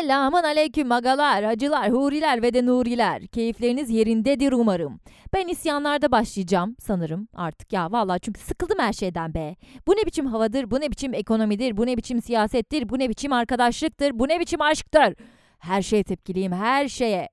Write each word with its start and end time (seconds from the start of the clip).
Selamun 0.00 0.42
aleyküm 0.42 0.92
agalar, 0.92 1.44
hacılar, 1.44 1.90
huriler 1.90 2.42
ve 2.42 2.54
de 2.54 2.66
nuriler. 2.66 3.26
Keyifleriniz 3.26 3.90
yerindedir 3.90 4.52
umarım. 4.52 5.00
Ben 5.34 5.48
isyanlarda 5.48 6.12
başlayacağım 6.12 6.76
sanırım 6.78 7.28
artık 7.34 7.72
ya 7.72 7.92
vallahi 7.92 8.20
çünkü 8.20 8.40
sıkıldım 8.40 8.78
her 8.78 8.92
şeyden 8.92 9.34
be. 9.34 9.56
Bu 9.86 9.92
ne 9.92 10.06
biçim 10.06 10.26
havadır, 10.26 10.70
bu 10.70 10.80
ne 10.80 10.90
biçim 10.90 11.14
ekonomidir, 11.14 11.76
bu 11.76 11.86
ne 11.86 11.96
biçim 11.96 12.22
siyasettir, 12.22 12.88
bu 12.88 12.98
ne 12.98 13.08
biçim 13.08 13.32
arkadaşlıktır, 13.32 14.18
bu 14.18 14.28
ne 14.28 14.40
biçim 14.40 14.62
aşktır. 14.62 15.14
Her 15.58 15.82
şeye 15.82 16.04
tepkiliyim, 16.04 16.52
her 16.52 16.88
şeye. 16.88 17.28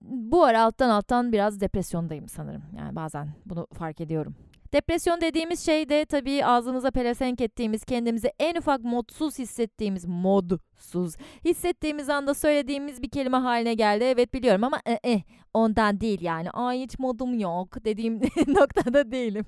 Bu 0.00 0.44
ara 0.44 0.62
alttan 0.62 0.90
alttan 0.90 1.32
biraz 1.32 1.60
depresyondayım 1.60 2.28
sanırım. 2.28 2.62
Yani 2.78 2.96
bazen 2.96 3.28
bunu 3.46 3.66
fark 3.72 4.00
ediyorum. 4.00 4.34
Depresyon 4.72 5.20
dediğimiz 5.20 5.66
şey 5.66 5.88
de 5.88 6.04
tabii 6.04 6.44
ağzımıza 6.44 6.90
pelesenk 6.90 7.40
ettiğimiz, 7.40 7.84
kendimizi 7.84 8.32
en 8.38 8.54
ufak 8.56 8.84
modsuz 8.84 9.38
hissettiğimiz, 9.38 10.04
modsuz 10.06 11.14
hissettiğimiz 11.44 12.08
anda 12.08 12.34
söylediğimiz 12.34 13.02
bir 13.02 13.10
kelime 13.10 13.36
haline 13.36 13.74
geldi. 13.74 14.04
Evet 14.04 14.34
biliyorum 14.34 14.64
ama 14.64 14.80
eh, 14.86 14.98
eh, 15.04 15.20
ondan 15.54 16.00
değil 16.00 16.20
yani. 16.20 16.50
Ay 16.50 16.80
hiç 16.80 16.98
modum 16.98 17.38
yok 17.38 17.84
dediğim 17.84 18.20
noktada 18.46 19.12
değilim. 19.12 19.44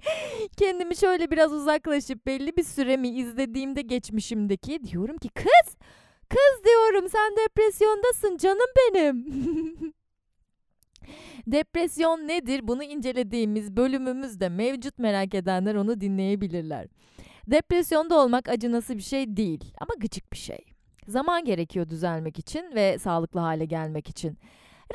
Kendimi 0.56 0.96
şöyle 0.96 1.30
biraz 1.30 1.52
uzaklaşıp 1.52 2.26
belli 2.26 2.56
bir 2.56 2.64
süremi 2.64 3.08
izlediğimde 3.08 3.82
geçmişimdeki 3.82 4.84
diyorum 4.84 5.16
ki 5.18 5.28
kız, 5.28 5.76
kız 6.28 6.64
diyorum 6.64 7.08
sen 7.08 7.36
depresyondasın 7.36 8.36
canım 8.36 8.68
benim. 8.76 9.26
Depresyon 11.52 12.28
nedir? 12.28 12.68
Bunu 12.68 12.82
incelediğimiz 12.82 13.76
bölümümüzde 13.76 14.48
mevcut 14.48 14.98
merak 14.98 15.34
edenler 15.34 15.74
onu 15.74 16.00
dinleyebilirler. 16.00 16.86
Depresyonda 17.46 18.18
olmak 18.18 18.48
acınası 18.48 18.96
bir 18.96 19.02
şey 19.02 19.36
değil 19.36 19.74
ama 19.80 19.90
gıcık 20.00 20.32
bir 20.32 20.38
şey. 20.38 20.58
Zaman 21.06 21.44
gerekiyor 21.44 21.88
düzelmek 21.88 22.38
için 22.38 22.74
ve 22.74 22.98
sağlıklı 22.98 23.40
hale 23.40 23.64
gelmek 23.64 24.08
için. 24.08 24.38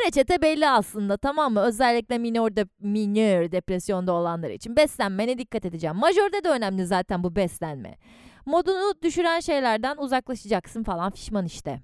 Reçete 0.06 0.42
belli 0.42 0.70
aslında 0.70 1.18
tamam 1.18 1.54
mı? 1.54 1.60
Özellikle 1.62 2.18
minor, 2.18 2.56
de, 2.56 2.66
minor 2.80 3.52
depresyonda 3.52 4.14
olanlar 4.14 4.50
için. 4.50 4.76
Beslenmene 4.76 5.38
dikkat 5.38 5.66
edeceğim. 5.66 5.96
Majörde 5.96 6.44
de 6.44 6.50
önemli 6.50 6.86
zaten 6.86 7.24
bu 7.24 7.36
beslenme. 7.36 7.98
Modunu 8.46 8.94
düşüren 9.02 9.40
şeylerden 9.40 9.98
uzaklaşacaksın 9.98 10.84
falan 10.84 11.12
fişman 11.12 11.46
işte. 11.46 11.82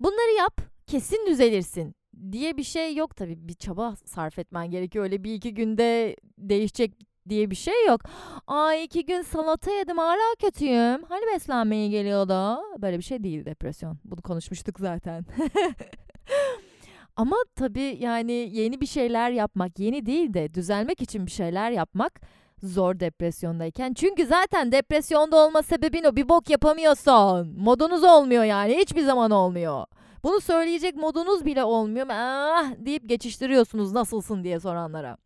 Bunları 0.00 0.36
yap, 0.38 0.60
kesin 0.86 1.26
düzelirsin 1.26 1.97
diye 2.32 2.56
bir 2.56 2.62
şey 2.62 2.96
yok 2.96 3.16
tabii. 3.16 3.48
Bir 3.48 3.54
çaba 3.54 3.96
sarf 4.04 4.38
etmen 4.38 4.70
gerekiyor. 4.70 5.04
Öyle 5.04 5.24
bir 5.24 5.34
iki 5.34 5.54
günde 5.54 6.16
değişecek 6.38 6.92
diye 7.28 7.50
bir 7.50 7.56
şey 7.56 7.86
yok. 7.86 8.00
Ay 8.46 8.84
iki 8.84 9.06
gün 9.06 9.22
salata 9.22 9.70
yedim 9.70 9.98
hala 9.98 10.34
kötüyüm. 10.40 11.02
Hani 11.08 11.26
beslenmeye 11.34 11.88
geliyordu? 11.88 12.58
Böyle 12.82 12.98
bir 12.98 13.02
şey 13.02 13.24
değil 13.24 13.44
depresyon. 13.44 13.98
Bunu 14.04 14.22
konuşmuştuk 14.22 14.80
zaten. 14.80 15.24
Ama 17.16 17.36
tabii 17.56 17.96
yani 18.00 18.32
yeni 18.32 18.80
bir 18.80 18.86
şeyler 18.86 19.30
yapmak, 19.30 19.78
yeni 19.78 20.06
değil 20.06 20.34
de 20.34 20.54
düzelmek 20.54 21.02
için 21.02 21.26
bir 21.26 21.30
şeyler 21.30 21.70
yapmak 21.70 22.20
zor 22.62 23.00
depresyondayken. 23.00 23.94
Çünkü 23.94 24.26
zaten 24.26 24.72
depresyonda 24.72 25.36
olma 25.36 25.62
sebebin 25.62 26.04
o 26.04 26.16
bir 26.16 26.28
bok 26.28 26.50
yapamıyorsun. 26.50 27.54
Modunuz 27.58 28.04
olmuyor 28.04 28.44
yani 28.44 28.76
hiçbir 28.76 29.02
zaman 29.02 29.30
olmuyor. 29.30 29.86
Bunu 30.24 30.40
söyleyecek 30.40 30.96
modunuz 30.96 31.44
bile 31.44 31.64
olmuyor. 31.64 32.06
Ah 32.10 32.72
deyip 32.78 33.08
geçiştiriyorsunuz 33.08 33.92
nasılsın 33.92 34.44
diye 34.44 34.60
soranlara. 34.60 35.16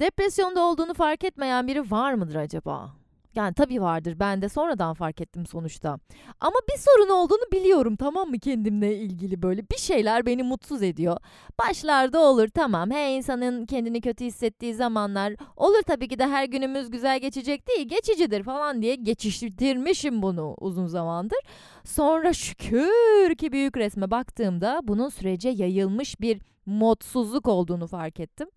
Depresyonda 0.00 0.60
olduğunu 0.60 0.94
fark 0.94 1.24
etmeyen 1.24 1.66
biri 1.66 1.90
var 1.90 2.14
mıdır 2.14 2.34
acaba? 2.34 2.96
Yani 3.34 3.54
tabii 3.54 3.82
vardır. 3.82 4.16
Ben 4.20 4.42
de 4.42 4.48
sonradan 4.48 4.94
fark 4.94 5.20
ettim 5.20 5.46
sonuçta. 5.46 5.98
Ama 6.40 6.56
bir 6.72 6.78
sorun 6.78 7.10
olduğunu 7.10 7.52
biliyorum 7.52 7.96
tamam 7.96 8.28
mı 8.28 8.38
kendimle 8.38 8.96
ilgili 8.96 9.42
böyle. 9.42 9.62
Bir 9.70 9.76
şeyler 9.76 10.26
beni 10.26 10.42
mutsuz 10.42 10.82
ediyor. 10.82 11.16
Başlarda 11.58 12.20
olur 12.20 12.48
tamam. 12.48 12.90
Her 12.90 13.16
insanın 13.16 13.66
kendini 13.66 14.00
kötü 14.00 14.24
hissettiği 14.24 14.74
zamanlar 14.74 15.34
olur 15.56 15.82
tabii 15.86 16.08
ki 16.08 16.18
de 16.18 16.26
her 16.26 16.44
günümüz 16.44 16.90
güzel 16.90 17.20
geçecek 17.20 17.68
değil. 17.68 17.88
Geçicidir 17.88 18.42
falan 18.42 18.82
diye 18.82 18.94
geçiştirmişim 18.94 20.22
bunu 20.22 20.54
uzun 20.58 20.86
zamandır. 20.86 21.38
Sonra 21.84 22.32
şükür 22.32 23.34
ki 23.34 23.52
büyük 23.52 23.76
resme 23.76 24.10
baktığımda 24.10 24.80
bunun 24.84 25.08
sürece 25.08 25.48
yayılmış 25.48 26.20
bir 26.20 26.40
mutsuzluk 26.66 27.48
olduğunu 27.48 27.86
fark 27.86 28.20
ettim. 28.20 28.48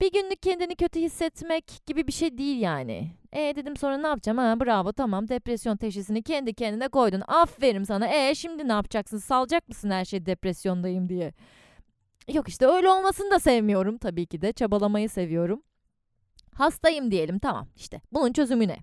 Bir 0.00 0.12
günlük 0.12 0.42
kendini 0.42 0.76
kötü 0.76 1.00
hissetmek 1.00 1.86
gibi 1.86 2.06
bir 2.06 2.12
şey 2.12 2.38
değil 2.38 2.60
yani. 2.60 3.10
E 3.36 3.56
dedim 3.56 3.76
sonra 3.76 3.98
ne 3.98 4.06
yapacağım? 4.06 4.38
Ha 4.38 4.60
bravo 4.60 4.92
tamam 4.92 5.28
depresyon 5.28 5.76
teşhisini 5.76 6.22
kendi 6.22 6.54
kendine 6.54 6.88
koydun. 6.88 7.22
Aferin 7.26 7.82
sana. 7.82 8.08
E 8.08 8.34
şimdi 8.34 8.68
ne 8.68 8.72
yapacaksın? 8.72 9.18
Salacak 9.18 9.68
mısın 9.68 9.90
her 9.90 10.04
şey 10.04 10.26
depresyondayım 10.26 11.08
diye? 11.08 11.32
Yok 12.32 12.48
işte 12.48 12.66
öyle 12.66 12.88
olmasını 12.88 13.30
da 13.30 13.38
sevmiyorum 13.38 13.98
tabii 13.98 14.26
ki 14.26 14.42
de. 14.42 14.52
Çabalamayı 14.52 15.08
seviyorum. 15.08 15.62
Hastayım 16.54 17.10
diyelim 17.10 17.38
tamam 17.38 17.68
işte. 17.76 18.00
Bunun 18.12 18.32
çözümü 18.32 18.68
ne? 18.68 18.76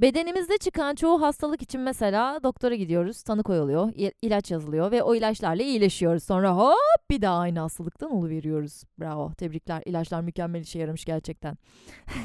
Bedenimizde 0.00 0.58
çıkan 0.58 0.94
çoğu 0.94 1.22
hastalık 1.22 1.62
için 1.62 1.80
mesela 1.80 2.42
doktora 2.42 2.74
gidiyoruz, 2.74 3.22
tanı 3.22 3.42
koyuluyor, 3.42 3.92
ilaç 4.22 4.50
yazılıyor 4.50 4.90
ve 4.90 5.02
o 5.02 5.14
ilaçlarla 5.14 5.62
iyileşiyoruz. 5.62 6.24
Sonra 6.24 6.56
hop 6.56 7.10
bir 7.10 7.22
daha 7.22 7.38
aynı 7.38 7.60
hastalıktan 7.60 8.28
veriyoruz. 8.28 8.82
Bravo, 9.00 9.32
tebrikler. 9.32 9.82
İlaçlar 9.86 10.20
mükemmel 10.20 10.60
işe 10.60 10.78
yaramış 10.78 11.04
gerçekten. 11.04 11.56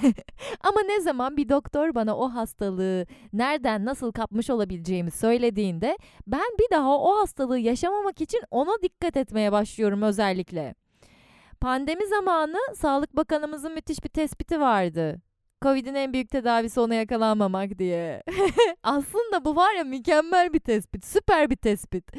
Ama 0.64 0.82
ne 0.82 1.02
zaman 1.02 1.38
bir 1.38 1.50
doktor 1.50 1.96
bana 1.96 2.18
o 2.18 2.30
hastalığı 2.30 3.06
nereden 3.34 3.86
nasıl 3.86 4.12
kapmış 4.12 4.50
olabileceğimi 4.50 5.12
söylediğinde 5.12 5.98
ben 6.28 6.58
bir 6.60 6.76
daha 6.76 6.98
o 6.98 7.20
hastalığı 7.20 7.60
yaşamamak 7.60 8.22
için 8.22 8.42
ona 8.52 8.82
dikkat 8.82 9.18
etmeye 9.18 9.52
başlıyorum 9.52 10.02
özellikle. 10.02 10.76
Pandemi 11.62 12.08
zamanı 12.08 12.58
Sağlık 12.76 13.16
Bakanımızın 13.16 13.74
müthiş 13.74 14.04
bir 14.04 14.10
tespiti 14.10 14.60
vardı. 14.60 15.22
Covid'in 15.62 15.96
en 15.96 16.14
büyük 16.14 16.30
tedavisi 16.30 16.80
ona 16.80 16.96
yakalanmamak 16.96 17.80
diye. 17.80 18.24
Aslında 18.84 19.46
bu 19.46 19.56
var 19.56 19.74
ya 19.74 19.84
mükemmel 19.84 20.54
bir 20.54 20.60
tespit, 20.60 21.06
süper 21.06 21.50
bir 21.50 21.56
tespit. 21.56 22.12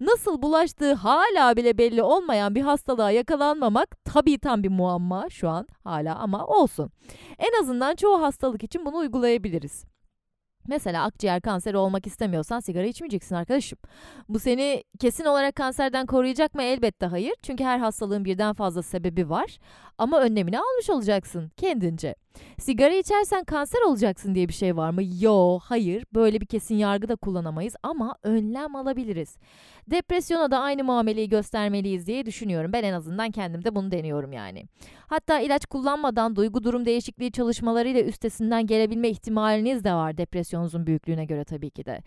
Nasıl 0.00 0.42
bulaştığı 0.42 0.92
hala 0.92 1.56
bile 1.56 1.78
belli 1.78 2.02
olmayan 2.02 2.54
bir 2.54 2.62
hastalığa 2.62 3.10
yakalanmamak 3.10 4.04
tabii 4.04 4.38
tam 4.38 4.62
bir 4.62 4.68
muamma 4.68 5.30
şu 5.30 5.48
an 5.48 5.68
hala 5.84 6.16
ama 6.16 6.46
olsun. 6.46 6.90
En 7.38 7.60
azından 7.62 7.94
çoğu 7.94 8.22
hastalık 8.22 8.64
için 8.64 8.86
bunu 8.86 8.96
uygulayabiliriz. 8.96 9.84
Mesela 10.68 11.04
akciğer 11.04 11.40
kanseri 11.40 11.76
olmak 11.76 12.06
istemiyorsan 12.06 12.60
sigara 12.60 12.86
içmeyeceksin 12.86 13.34
arkadaşım. 13.34 13.78
Bu 14.28 14.38
seni 14.38 14.84
kesin 14.98 15.24
olarak 15.24 15.54
kanserden 15.54 16.06
koruyacak 16.06 16.54
mı? 16.54 16.62
Elbette 16.62 17.06
hayır. 17.06 17.34
Çünkü 17.42 17.64
her 17.64 17.78
hastalığın 17.78 18.24
birden 18.24 18.54
fazla 18.54 18.82
sebebi 18.82 19.30
var. 19.30 19.58
Ama 19.98 20.20
önlemini 20.20 20.58
almış 20.58 20.90
olacaksın 20.90 21.50
kendince. 21.56 22.14
Sigara 22.58 22.94
içersen 22.94 23.44
kanser 23.44 23.80
olacaksın 23.80 24.34
diye 24.34 24.48
bir 24.48 24.52
şey 24.52 24.76
var 24.76 24.90
mı? 24.90 25.02
Yo, 25.20 25.58
hayır. 25.62 26.04
Böyle 26.14 26.40
bir 26.40 26.46
kesin 26.46 26.74
yargı 26.74 27.08
da 27.08 27.16
kullanamayız 27.16 27.74
ama 27.82 28.16
önlem 28.22 28.76
alabiliriz. 28.76 29.36
Depresyona 29.90 30.50
da 30.50 30.58
aynı 30.58 30.84
muameleyi 30.84 31.28
göstermeliyiz 31.28 32.06
diye 32.06 32.26
düşünüyorum. 32.26 32.72
Ben 32.72 32.84
en 32.84 32.92
azından 32.92 33.30
kendimde 33.30 33.74
bunu 33.74 33.90
deniyorum 33.90 34.32
yani. 34.32 34.64
Hatta 35.06 35.40
ilaç 35.40 35.66
kullanmadan 35.66 36.36
duygu 36.36 36.64
durum 36.64 36.84
değişikliği 36.84 37.32
çalışmalarıyla 37.32 38.02
üstesinden 38.02 38.66
gelebilme 38.66 39.08
ihtimaliniz 39.08 39.84
de 39.84 39.92
var 39.92 40.18
depresyonunuzun 40.18 40.86
büyüklüğüne 40.86 41.24
göre 41.24 41.44
tabii 41.44 41.70
ki 41.70 41.84
de. 41.84 42.02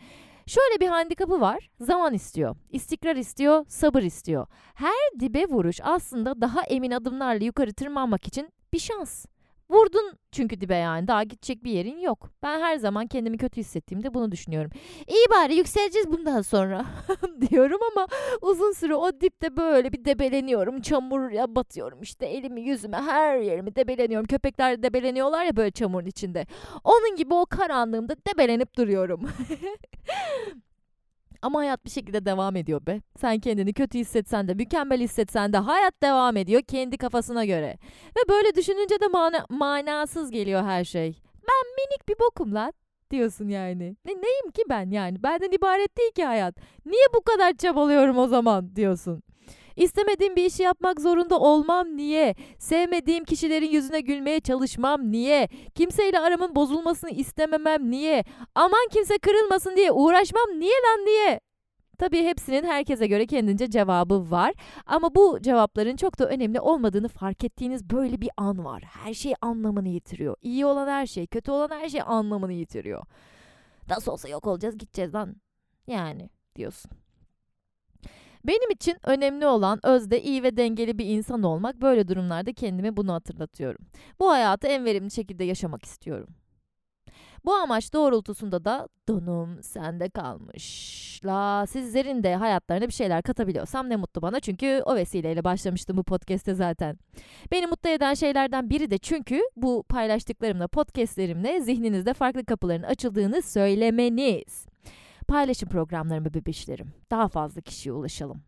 Şöyle 0.48 0.80
bir 0.80 0.88
handikapı 0.88 1.42
var. 1.42 1.70
Zaman 1.80 2.14
istiyor, 2.14 2.56
istikrar 2.70 3.16
istiyor, 3.16 3.66
sabır 3.68 4.04
istiyor. 4.04 4.48
Her 4.74 5.20
dibe 5.20 5.46
vuruş 5.46 5.80
aslında 5.84 6.42
daha 6.42 6.64
emin 6.64 6.92
adımlarla 6.92 7.46
yukarı 7.46 7.74
tırmanmak 7.74 8.28
için 8.28 8.50
bir 8.74 8.80
şans. 8.80 9.26
Vurdun 9.70 10.18
çünkü 10.32 10.62
dibe 10.62 10.76
yani 10.76 11.08
daha 11.08 11.24
gidecek 11.24 11.64
bir 11.64 11.72
yerin 11.72 12.00
yok. 12.00 12.30
Ben 12.44 12.60
her 12.60 12.78
zaman 12.78 13.08
kendimi 13.08 13.38
kötü 13.38 13.58
hissettiğimde 13.62 14.14
bunu 14.14 14.32
düşünüyorum. 14.32 14.72
İyi 15.08 15.26
bari 15.32 15.56
yükseleceğiz 15.56 16.12
bundan 16.12 16.42
sonra 16.42 16.86
diyorum 17.50 17.80
ama 17.92 18.08
uzun 18.42 18.72
süre 18.72 18.96
o 18.96 19.22
dipte 19.22 19.58
böyle 19.58 19.94
bir 19.94 20.06
debeleniyorum. 20.06 20.82
Çamura 20.82 21.56
batıyorum 21.56 22.02
işte 22.02 22.26
elimi 22.26 22.62
yüzüme 22.62 22.98
her 22.98 23.38
yerimi 23.38 23.76
debeleniyorum. 23.76 24.28
Köpekler 24.28 24.84
debeleniyorlar 24.84 25.46
ya 25.46 25.56
böyle 25.56 25.72
çamurun 25.72 26.06
içinde. 26.06 26.46
Onun 26.84 27.16
gibi 27.16 27.34
o 27.34 27.46
karanlığımda 27.46 28.16
debelenip 28.34 28.78
duruyorum. 28.78 29.30
Ama 31.44 31.60
hayat 31.60 31.86
bir 31.86 31.90
şekilde 31.90 32.26
devam 32.26 32.56
ediyor 32.56 32.86
be. 32.86 33.02
Sen 33.18 33.40
kendini 33.40 33.74
kötü 33.74 34.00
hissetsen 34.00 34.48
de, 34.48 34.54
mükemmel 34.54 35.00
hissetsen 35.02 35.54
de 35.54 35.58
hayat 35.58 36.04
devam 36.04 36.38
ediyor 36.38 36.62
kendi 36.62 36.98
kafasına 36.98 37.46
göre. 37.46 37.78
Ve 38.18 38.30
böyle 38.30 38.56
düşününce 38.56 39.00
de 39.00 39.08
mana 39.08 39.46
manasız 39.50 40.32
geliyor 40.32 40.64
her 40.64 40.84
şey. 40.84 41.22
Ben 41.26 41.72
minik 41.78 42.10
bir 42.10 42.20
bokum 42.20 42.54
lan 42.54 42.74
diyorsun 43.12 43.48
yani. 43.48 43.98
Ne, 44.06 44.12
neyim 44.12 44.52
ki 44.54 44.64
ben 44.70 44.90
yani? 44.92 45.24
Benden 45.24 45.52
ibaret 45.52 45.98
değil 45.98 46.12
ki 46.12 46.24
hayat. 46.26 46.56
Niye 46.86 47.06
bu 47.16 47.22
kadar 47.22 47.54
çabalıyorum 47.54 48.18
o 48.18 48.28
zaman 48.28 48.76
diyorsun. 48.76 49.24
İstemediğim 49.76 50.36
bir 50.36 50.46
işi 50.46 50.64
yapmak 50.64 51.02
zorunda 51.02 51.40
olmam 51.40 51.98
niye? 51.98 52.36
Sevmediğim 52.60 53.24
kişilerin 53.24 53.72
yüzüne 53.72 54.02
gülmeye 54.02 54.40
çalışmam 54.40 55.12
niye? 55.12 55.48
Kimseyle 55.76 56.20
aramın 56.20 56.56
bozulmasını 56.56 57.10
istememem 57.10 57.92
niye? 57.92 58.24
Aman 58.56 58.88
kimse 58.92 59.18
kırılmasın 59.18 59.76
diye 59.76 59.92
uğraşmam 59.92 60.60
niye 60.60 60.74
lan 60.74 61.06
niye? 61.06 61.40
Tabii 61.98 62.24
hepsinin 62.24 62.64
herkese 62.64 63.08
göre 63.08 63.26
kendince 63.26 63.70
cevabı 63.70 64.32
var. 64.32 64.54
Ama 64.86 65.16
bu 65.16 65.40
cevapların 65.42 65.96
çok 65.96 66.20
da 66.20 66.30
önemli 66.30 66.60
olmadığını 66.60 67.08
fark 67.08 67.44
ettiğiniz 67.44 67.90
böyle 67.90 68.22
bir 68.22 68.30
an 68.38 68.66
var. 68.66 68.84
Her 68.84 69.14
şey 69.14 69.34
anlamını 69.42 69.88
yitiriyor. 69.88 70.36
İyi 70.42 70.66
olan 70.66 70.88
her 70.88 71.06
şey, 71.06 71.28
kötü 71.28 71.52
olan 71.52 71.70
her 71.70 71.90
şey 71.90 72.02
anlamını 72.06 72.54
yitiriyor. 72.54 73.04
Nasıl 73.90 74.12
olsa 74.12 74.30
yok 74.30 74.48
olacağız 74.48 74.78
gideceğiz 74.78 75.14
lan. 75.16 75.36
Yani 75.88 76.30
diyorsun. 76.56 76.92
Benim 78.46 78.72
için 78.72 78.98
önemli 79.04 79.46
olan 79.46 79.80
özde 79.84 80.22
iyi 80.22 80.44
ve 80.44 80.58
dengeli 80.58 80.98
bir 80.98 81.06
insan 81.06 81.44
olmak. 81.44 81.82
Böyle 81.82 82.08
durumlarda 82.08 82.54
kendime 82.54 82.98
bunu 82.98 83.14
hatırlatıyorum. 83.14 83.86
Bu 84.20 84.32
hayatı 84.32 84.68
en 84.68 84.86
verimli 84.86 85.12
şekilde 85.12 85.44
yaşamak 85.44 85.86
istiyorum. 85.86 86.28
Bu 87.46 87.54
amaç 87.54 87.94
doğrultusunda 87.94 88.66
da 88.66 88.88
donum 89.08 89.64
sende 89.64 90.10
kalmış. 90.10 91.20
La 91.26 91.66
sizlerin 91.68 92.24
de 92.24 92.36
hayatlarına 92.36 92.88
bir 92.88 92.94
şeyler 92.94 93.22
katabiliyorsam 93.22 93.90
ne 93.90 93.96
mutlu 93.96 94.22
bana. 94.22 94.40
Çünkü 94.40 94.82
o 94.86 94.96
vesileyle 94.96 95.44
başlamıştım 95.44 95.98
bu 95.98 96.04
podcast'te 96.04 96.54
zaten. 96.54 96.98
Beni 97.52 97.68
mutlu 97.68 97.90
eden 97.90 98.14
şeylerden 98.14 98.70
biri 98.70 98.92
de 98.92 98.98
çünkü 98.98 99.42
bu 99.56 99.84
paylaştıklarımla, 99.90 100.68
podcastlerimle 100.68 101.62
zihninizde 101.62 102.14
farklı 102.14 102.46
kapıların 102.46 102.84
açıldığını 102.84 103.42
söylemeniz. 103.42 104.73
Paylaşın 105.34 105.68
programlarımı 105.68 106.34
bebişlerim. 106.34 106.94
Daha 107.12 107.28
fazla 107.28 107.62
kişiye 107.62 107.94
ulaşalım. 107.94 108.44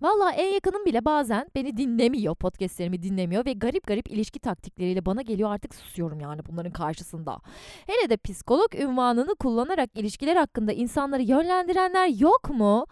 Valla 0.00 0.32
en 0.32 0.54
yakınım 0.54 0.84
bile 0.84 1.04
bazen 1.04 1.48
beni 1.54 1.76
dinlemiyor, 1.76 2.34
podcastlerimi 2.34 3.02
dinlemiyor 3.02 3.44
ve 3.44 3.52
garip 3.52 3.86
garip 3.86 4.10
ilişki 4.10 4.38
taktikleriyle 4.38 5.06
bana 5.06 5.22
geliyor 5.22 5.50
artık 5.50 5.74
susuyorum 5.74 6.20
yani 6.20 6.40
bunların 6.46 6.72
karşısında. 6.72 7.38
Hele 7.86 8.10
de 8.10 8.16
psikolog 8.16 8.74
ünvanını 8.74 9.34
kullanarak 9.34 9.90
ilişkiler 9.94 10.36
hakkında 10.36 10.72
insanları 10.72 11.22
yönlendirenler 11.22 12.08
yok 12.08 12.50
mu? 12.50 12.86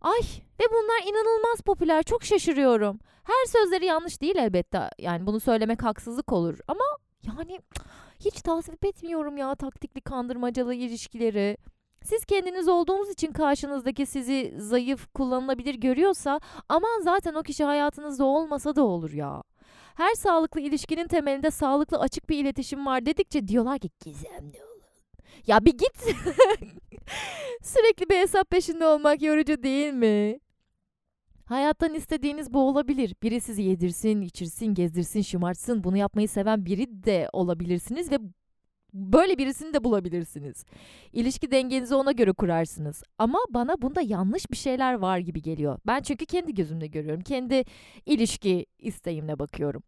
Ay 0.00 0.20
ve 0.60 0.64
bunlar 0.70 1.10
inanılmaz 1.10 1.60
popüler 1.60 2.02
çok 2.02 2.24
şaşırıyorum. 2.24 2.98
Her 3.24 3.46
sözleri 3.46 3.84
yanlış 3.84 4.20
değil 4.20 4.36
elbette 4.36 4.90
yani 4.98 5.26
bunu 5.26 5.40
söylemek 5.40 5.82
haksızlık 5.82 6.32
olur 6.32 6.58
ama 6.68 6.84
yani 7.22 7.60
hiç 8.20 8.42
tasvip 8.42 8.84
etmiyorum 8.84 9.36
ya 9.36 9.54
taktikli 9.54 10.00
kandırmacalı 10.00 10.74
ilişkileri. 10.74 11.56
Siz 12.04 12.24
kendiniz 12.24 12.68
olduğunuz 12.68 13.10
için 13.10 13.32
karşınızdaki 13.32 14.06
sizi 14.06 14.54
zayıf, 14.58 15.06
kullanılabilir 15.14 15.74
görüyorsa 15.74 16.40
aman 16.68 17.00
zaten 17.02 17.34
o 17.34 17.42
kişi 17.42 17.64
hayatınızda 17.64 18.24
olmasa 18.24 18.76
da 18.76 18.84
olur 18.84 19.12
ya. 19.12 19.42
Her 19.94 20.14
sağlıklı 20.14 20.60
ilişkinin 20.60 21.06
temelinde 21.06 21.50
sağlıklı 21.50 21.98
açık 21.98 22.28
bir 22.28 22.38
iletişim 22.38 22.86
var 22.86 23.06
dedikçe 23.06 23.48
diyorlar 23.48 23.78
ki 23.78 23.90
gizemli 24.04 24.64
olun. 24.64 24.82
Ya 25.46 25.64
bir 25.64 25.72
git. 25.72 25.96
Sürekli 27.62 28.08
bir 28.10 28.16
hesap 28.18 28.50
peşinde 28.50 28.86
olmak 28.86 29.22
yorucu 29.22 29.62
değil 29.62 29.92
mi? 29.92 30.40
Hayattan 31.44 31.94
istediğiniz 31.94 32.52
bu 32.52 32.68
olabilir. 32.68 33.14
Biri 33.22 33.40
sizi 33.40 33.62
yedirsin, 33.62 34.20
içirsin, 34.20 34.66
gezdirsin, 34.66 35.22
şımartsın. 35.22 35.84
Bunu 35.84 35.96
yapmayı 35.96 36.28
seven 36.28 36.66
biri 36.66 37.04
de 37.04 37.28
olabilirsiniz 37.32 38.12
ve 38.12 38.18
Böyle 38.94 39.38
birisini 39.38 39.74
de 39.74 39.84
bulabilirsiniz. 39.84 40.64
İlişki 41.12 41.50
dengenizi 41.50 41.94
ona 41.94 42.12
göre 42.12 42.32
kurarsınız. 42.32 43.02
Ama 43.18 43.38
bana 43.50 43.82
bunda 43.82 44.00
yanlış 44.00 44.50
bir 44.50 44.56
şeyler 44.56 44.94
var 44.94 45.18
gibi 45.18 45.42
geliyor. 45.42 45.78
Ben 45.86 46.00
çünkü 46.02 46.26
kendi 46.26 46.54
gözümle 46.54 46.86
görüyorum. 46.86 47.20
Kendi 47.22 47.64
ilişki 48.06 48.66
isteğimle 48.78 49.38
bakıyorum. 49.38 49.82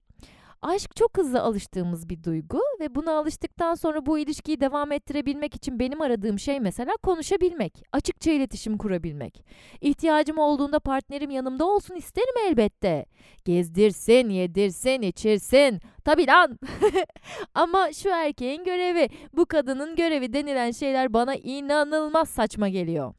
Aşk 0.62 0.96
çok 0.96 1.18
hızlı 1.18 1.42
alıştığımız 1.42 2.08
bir 2.08 2.24
duygu 2.24 2.60
ve 2.80 2.94
buna 2.94 3.12
alıştıktan 3.12 3.74
sonra 3.74 4.06
bu 4.06 4.18
ilişkiyi 4.18 4.60
devam 4.60 4.92
ettirebilmek 4.92 5.54
için 5.54 5.78
benim 5.78 6.02
aradığım 6.02 6.38
şey 6.38 6.60
mesela 6.60 6.92
konuşabilmek, 7.02 7.82
açıkça 7.92 8.30
iletişim 8.30 8.78
kurabilmek. 8.78 9.44
İhtiyacım 9.80 10.38
olduğunda 10.38 10.80
partnerim 10.80 11.30
yanımda 11.30 11.64
olsun 11.66 11.94
isterim 11.94 12.34
elbette. 12.48 13.06
Gezdirsin, 13.44 14.28
yedirsin, 14.28 15.02
içirsin. 15.02 15.80
Tabii 16.04 16.26
lan. 16.26 16.58
Ama 17.54 17.92
şu 17.92 18.08
erkeğin 18.08 18.64
görevi, 18.64 19.08
bu 19.32 19.46
kadının 19.46 19.96
görevi 19.96 20.32
denilen 20.32 20.70
şeyler 20.70 21.12
bana 21.12 21.34
inanılmaz 21.34 22.28
saçma 22.28 22.68
geliyor. 22.68 23.14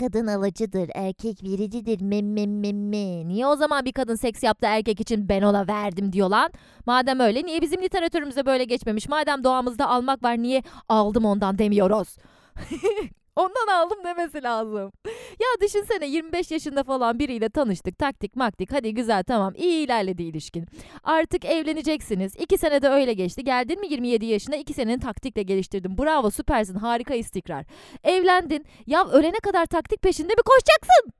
Kadın 0.00 0.26
alıcıdır, 0.26 0.90
erkek 0.94 1.42
vericidir. 1.42 2.00
Mem 2.00 2.32
mem 2.32 2.60
mem 2.60 2.88
me. 2.88 3.28
Niye 3.28 3.46
o 3.46 3.56
zaman 3.56 3.84
bir 3.84 3.92
kadın 3.92 4.14
seks 4.14 4.42
yaptı 4.42 4.66
erkek 4.66 5.00
için 5.00 5.28
ben 5.28 5.42
ona 5.42 5.68
verdim 5.68 6.12
diyor 6.12 6.28
lan? 6.28 6.50
Madem 6.86 7.20
öyle 7.20 7.42
niye 7.42 7.60
bizim 7.62 7.82
literatürümüze 7.82 8.46
böyle 8.46 8.64
geçmemiş? 8.64 9.08
Madem 9.08 9.44
doğamızda 9.44 9.88
almak 9.88 10.22
var 10.22 10.38
niye 10.38 10.62
aldım 10.88 11.24
ondan 11.24 11.58
demiyoruz? 11.58 12.16
Ondan 13.36 13.66
aldım 13.74 14.04
demesi 14.04 14.42
lazım. 14.42 14.92
Ya 15.40 15.46
düşünsene 15.66 16.06
25 16.06 16.50
yaşında 16.50 16.84
falan 16.84 17.18
biriyle 17.18 17.48
tanıştık 17.48 17.98
taktik 17.98 18.36
maktik 18.36 18.72
hadi 18.72 18.94
güzel 18.94 19.24
tamam 19.24 19.54
iyi 19.56 19.84
ilerledi 19.86 20.22
ilişkin. 20.22 20.66
Artık 21.02 21.44
evleneceksiniz. 21.44 22.36
2 22.36 22.58
sene 22.58 22.82
de 22.82 22.88
öyle 22.88 23.12
geçti. 23.12 23.44
Geldin 23.44 23.80
mi 23.80 23.86
27 23.90 24.26
yaşına 24.26 24.56
2 24.56 24.72
senenin 24.74 24.98
taktikle 24.98 25.42
geliştirdim. 25.42 25.98
Bravo 25.98 26.30
süpersin 26.30 26.74
harika 26.74 27.14
istikrar. 27.14 27.64
Evlendin. 28.04 28.66
Ya 28.86 29.08
ölene 29.08 29.38
kadar 29.42 29.66
taktik 29.66 30.02
peşinde 30.02 30.34
mi 30.34 30.42
koşacaksın? 30.46 31.12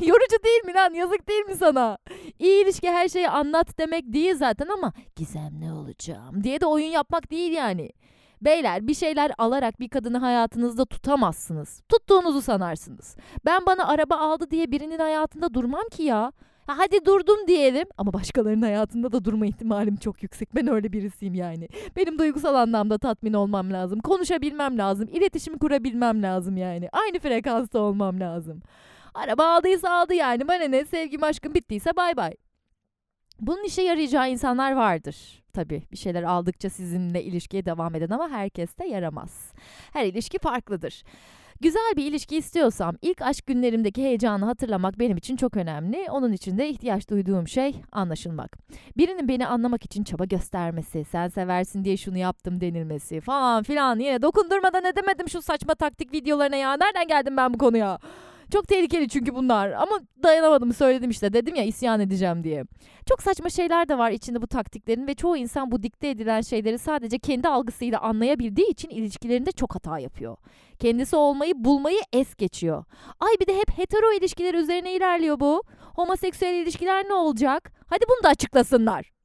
Yorucu 0.00 0.42
değil 0.44 0.64
mi 0.64 0.74
lan? 0.74 0.94
Yazık 0.94 1.28
değil 1.28 1.44
mi 1.46 1.54
sana? 1.56 1.98
İyi 2.38 2.64
ilişki 2.64 2.90
her 2.90 3.08
şeyi 3.08 3.28
anlat 3.28 3.78
demek 3.78 4.12
değil 4.12 4.34
zaten 4.34 4.68
ama 4.68 4.92
gizemli 5.16 5.72
olacağım 5.72 6.44
diye 6.44 6.60
de 6.60 6.66
oyun 6.66 6.86
yapmak 6.90 7.30
değil 7.30 7.52
yani. 7.52 7.90
Beyler 8.40 8.86
bir 8.86 8.94
şeyler 8.94 9.32
alarak 9.38 9.80
bir 9.80 9.88
kadını 9.88 10.18
hayatınızda 10.18 10.84
tutamazsınız. 10.84 11.82
Tuttuğunuzu 11.88 12.42
sanarsınız. 12.42 13.16
Ben 13.44 13.66
bana 13.66 13.88
araba 13.88 14.16
aldı 14.16 14.50
diye 14.50 14.70
birinin 14.70 14.98
hayatında 14.98 15.54
durmam 15.54 15.88
ki 15.90 16.02
ya. 16.02 16.32
Ha, 16.66 16.74
hadi 16.78 17.04
durdum 17.04 17.46
diyelim 17.48 17.86
ama 17.98 18.12
başkalarının 18.12 18.62
hayatında 18.62 19.12
da 19.12 19.24
durma 19.24 19.46
ihtimalim 19.46 19.96
çok 19.96 20.22
yüksek. 20.22 20.54
Ben 20.54 20.66
öyle 20.66 20.92
birisiyim 20.92 21.34
yani. 21.34 21.68
Benim 21.96 22.18
duygusal 22.18 22.54
anlamda 22.54 22.98
tatmin 22.98 23.32
olmam 23.32 23.72
lazım. 23.72 24.00
Konuşabilmem 24.00 24.78
lazım. 24.78 25.08
iletişim 25.12 25.58
kurabilmem 25.58 26.22
lazım 26.22 26.56
yani. 26.56 26.88
Aynı 26.92 27.18
frekansta 27.18 27.78
olmam 27.78 28.20
lazım. 28.20 28.62
Araba 29.14 29.44
aldıysa 29.56 29.90
aldı 29.90 30.14
yani. 30.14 30.48
Bana 30.48 30.64
ne 30.64 30.84
sevgim 30.84 31.22
aşkım 31.22 31.54
bittiyse 31.54 31.96
bay 31.96 32.16
bay. 32.16 32.34
Bunun 33.40 33.64
işe 33.64 33.82
yarayacağı 33.82 34.30
insanlar 34.30 34.72
vardır. 34.72 35.42
Tabii 35.52 35.82
bir 35.92 35.96
şeyler 35.96 36.22
aldıkça 36.22 36.70
sizinle 36.70 37.22
ilişkiye 37.22 37.64
devam 37.64 37.94
eden 37.94 38.10
ama 38.10 38.28
herkes 38.28 38.78
de 38.78 38.84
yaramaz. 38.86 39.52
Her 39.92 40.04
ilişki 40.04 40.38
farklıdır. 40.38 41.02
Güzel 41.60 41.92
bir 41.96 42.04
ilişki 42.04 42.36
istiyorsam 42.36 42.96
ilk 43.02 43.22
aşk 43.22 43.46
günlerimdeki 43.46 44.02
heyecanı 44.02 44.44
hatırlamak 44.44 44.98
benim 44.98 45.16
için 45.16 45.36
çok 45.36 45.56
önemli. 45.56 46.06
Onun 46.10 46.32
için 46.32 46.58
de 46.58 46.68
ihtiyaç 46.68 47.10
duyduğum 47.10 47.48
şey 47.48 47.76
anlaşılmak. 47.92 48.58
Birinin 48.96 49.28
beni 49.28 49.46
anlamak 49.46 49.84
için 49.84 50.04
çaba 50.04 50.24
göstermesi, 50.24 51.04
sen 51.04 51.28
seversin 51.28 51.84
diye 51.84 51.96
şunu 51.96 52.18
yaptım 52.18 52.60
denilmesi 52.60 53.20
falan 53.20 53.62
filan. 53.62 53.98
Yine 53.98 54.22
dokundurmadan 54.22 54.84
edemedim 54.84 55.28
şu 55.28 55.42
saçma 55.42 55.74
taktik 55.74 56.12
videolarına 56.12 56.56
ya. 56.56 56.76
Nereden 56.76 57.08
geldim 57.08 57.36
ben 57.36 57.54
bu 57.54 57.58
konuya? 57.58 57.98
Çok 58.52 58.68
tehlikeli 58.68 59.08
çünkü 59.08 59.34
bunlar. 59.34 59.70
Ama 59.70 60.00
dayanamadım 60.22 60.72
söyledim 60.72 61.10
işte. 61.10 61.32
Dedim 61.32 61.54
ya 61.54 61.64
isyan 61.64 62.00
edeceğim 62.00 62.44
diye. 62.44 62.64
Çok 63.06 63.22
saçma 63.22 63.50
şeyler 63.50 63.88
de 63.88 63.98
var 63.98 64.10
içinde 64.10 64.42
bu 64.42 64.46
taktiklerin 64.46 65.06
ve 65.06 65.14
çoğu 65.14 65.36
insan 65.36 65.70
bu 65.70 65.82
dikte 65.82 66.08
edilen 66.08 66.40
şeyleri 66.40 66.78
sadece 66.78 67.18
kendi 67.18 67.48
algısıyla 67.48 68.00
anlayabildiği 68.00 68.70
için 68.70 68.88
ilişkilerinde 68.88 69.52
çok 69.52 69.74
hata 69.74 69.98
yapıyor. 69.98 70.36
Kendisi 70.78 71.16
olmayı 71.16 71.52
bulmayı 71.56 72.00
es 72.12 72.34
geçiyor. 72.34 72.84
Ay 73.20 73.32
bir 73.40 73.46
de 73.46 73.56
hep 73.56 73.78
hetero 73.78 74.12
ilişkiler 74.12 74.54
üzerine 74.54 74.92
ilerliyor 74.94 75.40
bu. 75.40 75.62
Homoseksüel 75.94 76.54
ilişkiler 76.54 77.08
ne 77.08 77.14
olacak? 77.14 77.72
Hadi 77.86 78.04
bunu 78.08 78.22
da 78.24 78.28
açıklasınlar. 78.28 79.15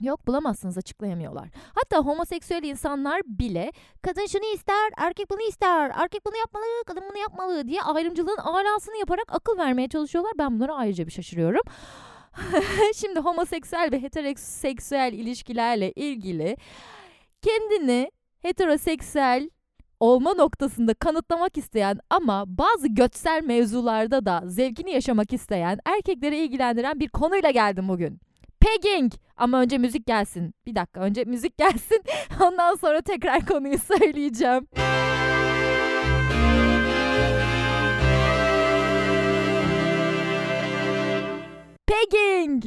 Yok 0.00 0.26
bulamazsınız 0.26 0.78
açıklayamıyorlar. 0.78 1.48
Hatta 1.74 1.98
homoseksüel 1.98 2.62
insanlar 2.62 3.20
bile 3.26 3.72
kadın 4.02 4.26
şunu 4.26 4.54
ister, 4.54 4.92
erkek 4.96 5.30
bunu 5.30 5.42
ister, 5.42 5.92
erkek 5.94 6.26
bunu 6.26 6.36
yapmalı, 6.36 6.64
kadın 6.86 7.02
bunu 7.10 7.18
yapmalı 7.18 7.68
diye 7.68 7.82
ayrımcılığın 7.82 8.36
alasını 8.36 8.96
yaparak 8.96 9.26
akıl 9.28 9.58
vermeye 9.58 9.88
çalışıyorlar. 9.88 10.32
Ben 10.38 10.54
bunlara 10.54 10.74
ayrıca 10.74 11.06
bir 11.06 11.12
şaşırıyorum. 11.12 11.62
Şimdi 12.94 13.20
homoseksüel 13.20 13.88
ve 13.92 14.02
heteroseksüel 14.02 15.12
ilişkilerle 15.12 15.92
ilgili 15.92 16.56
kendini 17.42 18.10
heteroseksüel 18.42 19.50
olma 20.00 20.34
noktasında 20.34 20.94
kanıtlamak 20.94 21.56
isteyen 21.56 21.98
ama 22.10 22.44
bazı 22.46 22.88
götsel 22.88 23.44
mevzularda 23.44 24.26
da 24.26 24.42
zevkini 24.46 24.90
yaşamak 24.90 25.32
isteyen 25.32 25.78
erkeklere 25.84 26.38
ilgilendiren 26.38 27.00
bir 27.00 27.08
konuyla 27.08 27.50
geldim 27.50 27.88
bugün. 27.88 28.20
Pegging. 28.60 29.12
Ama 29.36 29.60
önce 29.60 29.78
müzik 29.78 30.06
gelsin. 30.06 30.54
Bir 30.66 30.74
dakika 30.74 31.00
önce 31.00 31.24
müzik 31.24 31.58
gelsin. 31.58 32.02
Ondan 32.40 32.74
sonra 32.74 33.00
tekrar 33.00 33.46
konuyu 33.46 33.78
söyleyeceğim. 33.78 34.66
Pegging! 41.86 42.64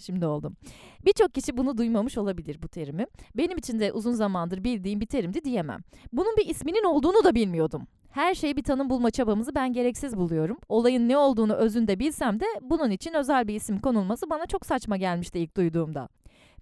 Şimdi 0.00 0.26
oldum. 0.26 0.56
Birçok 1.04 1.34
kişi 1.34 1.56
bunu 1.56 1.78
duymamış 1.78 2.18
olabilir 2.18 2.62
bu 2.62 2.68
terimi. 2.68 3.06
Benim 3.36 3.58
için 3.58 3.80
de 3.80 3.92
uzun 3.92 4.12
zamandır 4.12 4.64
bildiğim 4.64 5.00
bir 5.00 5.06
terimdi 5.06 5.44
diyemem. 5.44 5.80
Bunun 6.12 6.36
bir 6.36 6.46
isminin 6.46 6.84
olduğunu 6.84 7.24
da 7.24 7.34
bilmiyordum. 7.34 7.86
Her 8.14 8.34
şeyi 8.34 8.56
bir 8.56 8.62
tanım 8.62 8.90
bulma 8.90 9.10
çabamızı 9.10 9.54
ben 9.54 9.72
gereksiz 9.72 10.16
buluyorum. 10.16 10.58
Olayın 10.68 11.08
ne 11.08 11.16
olduğunu 11.16 11.54
özünde 11.54 11.98
bilsem 11.98 12.40
de 12.40 12.44
bunun 12.60 12.90
için 12.90 13.14
özel 13.14 13.48
bir 13.48 13.54
isim 13.54 13.80
konulması 13.80 14.30
bana 14.30 14.46
çok 14.46 14.66
saçma 14.66 14.96
gelmişti 14.96 15.38
ilk 15.38 15.56
duyduğumda. 15.56 16.08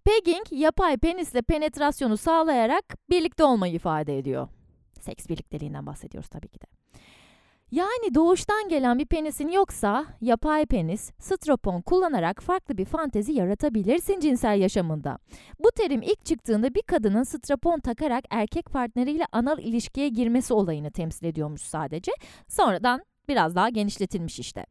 Pegging, 0.04 0.46
yapay 0.50 0.96
penisle 0.96 1.42
penetrasyonu 1.42 2.16
sağlayarak 2.16 2.84
birlikte 3.10 3.44
olmayı 3.44 3.74
ifade 3.74 4.18
ediyor. 4.18 4.48
Seks 5.00 5.28
birlikteliğinden 5.28 5.86
bahsediyoruz 5.86 6.28
tabii 6.28 6.48
ki 6.48 6.60
de. 6.60 6.81
Yani 7.72 8.14
doğuştan 8.14 8.68
gelen 8.68 8.98
bir 8.98 9.06
penisin 9.06 9.48
yoksa 9.48 10.06
yapay 10.20 10.66
penis, 10.66 11.10
stropon 11.18 11.80
kullanarak 11.80 12.42
farklı 12.42 12.78
bir 12.78 12.84
fantezi 12.84 13.32
yaratabilirsin 13.32 14.20
cinsel 14.20 14.60
yaşamında. 14.60 15.18
Bu 15.58 15.70
terim 15.70 16.02
ilk 16.02 16.24
çıktığında 16.24 16.74
bir 16.74 16.82
kadının 16.82 17.22
stropon 17.22 17.80
takarak 17.80 18.24
erkek 18.30 18.70
partneriyle 18.70 19.26
anal 19.32 19.58
ilişkiye 19.58 20.08
girmesi 20.08 20.54
olayını 20.54 20.90
temsil 20.90 21.26
ediyormuş 21.26 21.62
sadece. 21.62 22.12
Sonradan 22.48 23.02
biraz 23.28 23.54
daha 23.54 23.68
genişletilmiş 23.68 24.38
işte. 24.38 24.66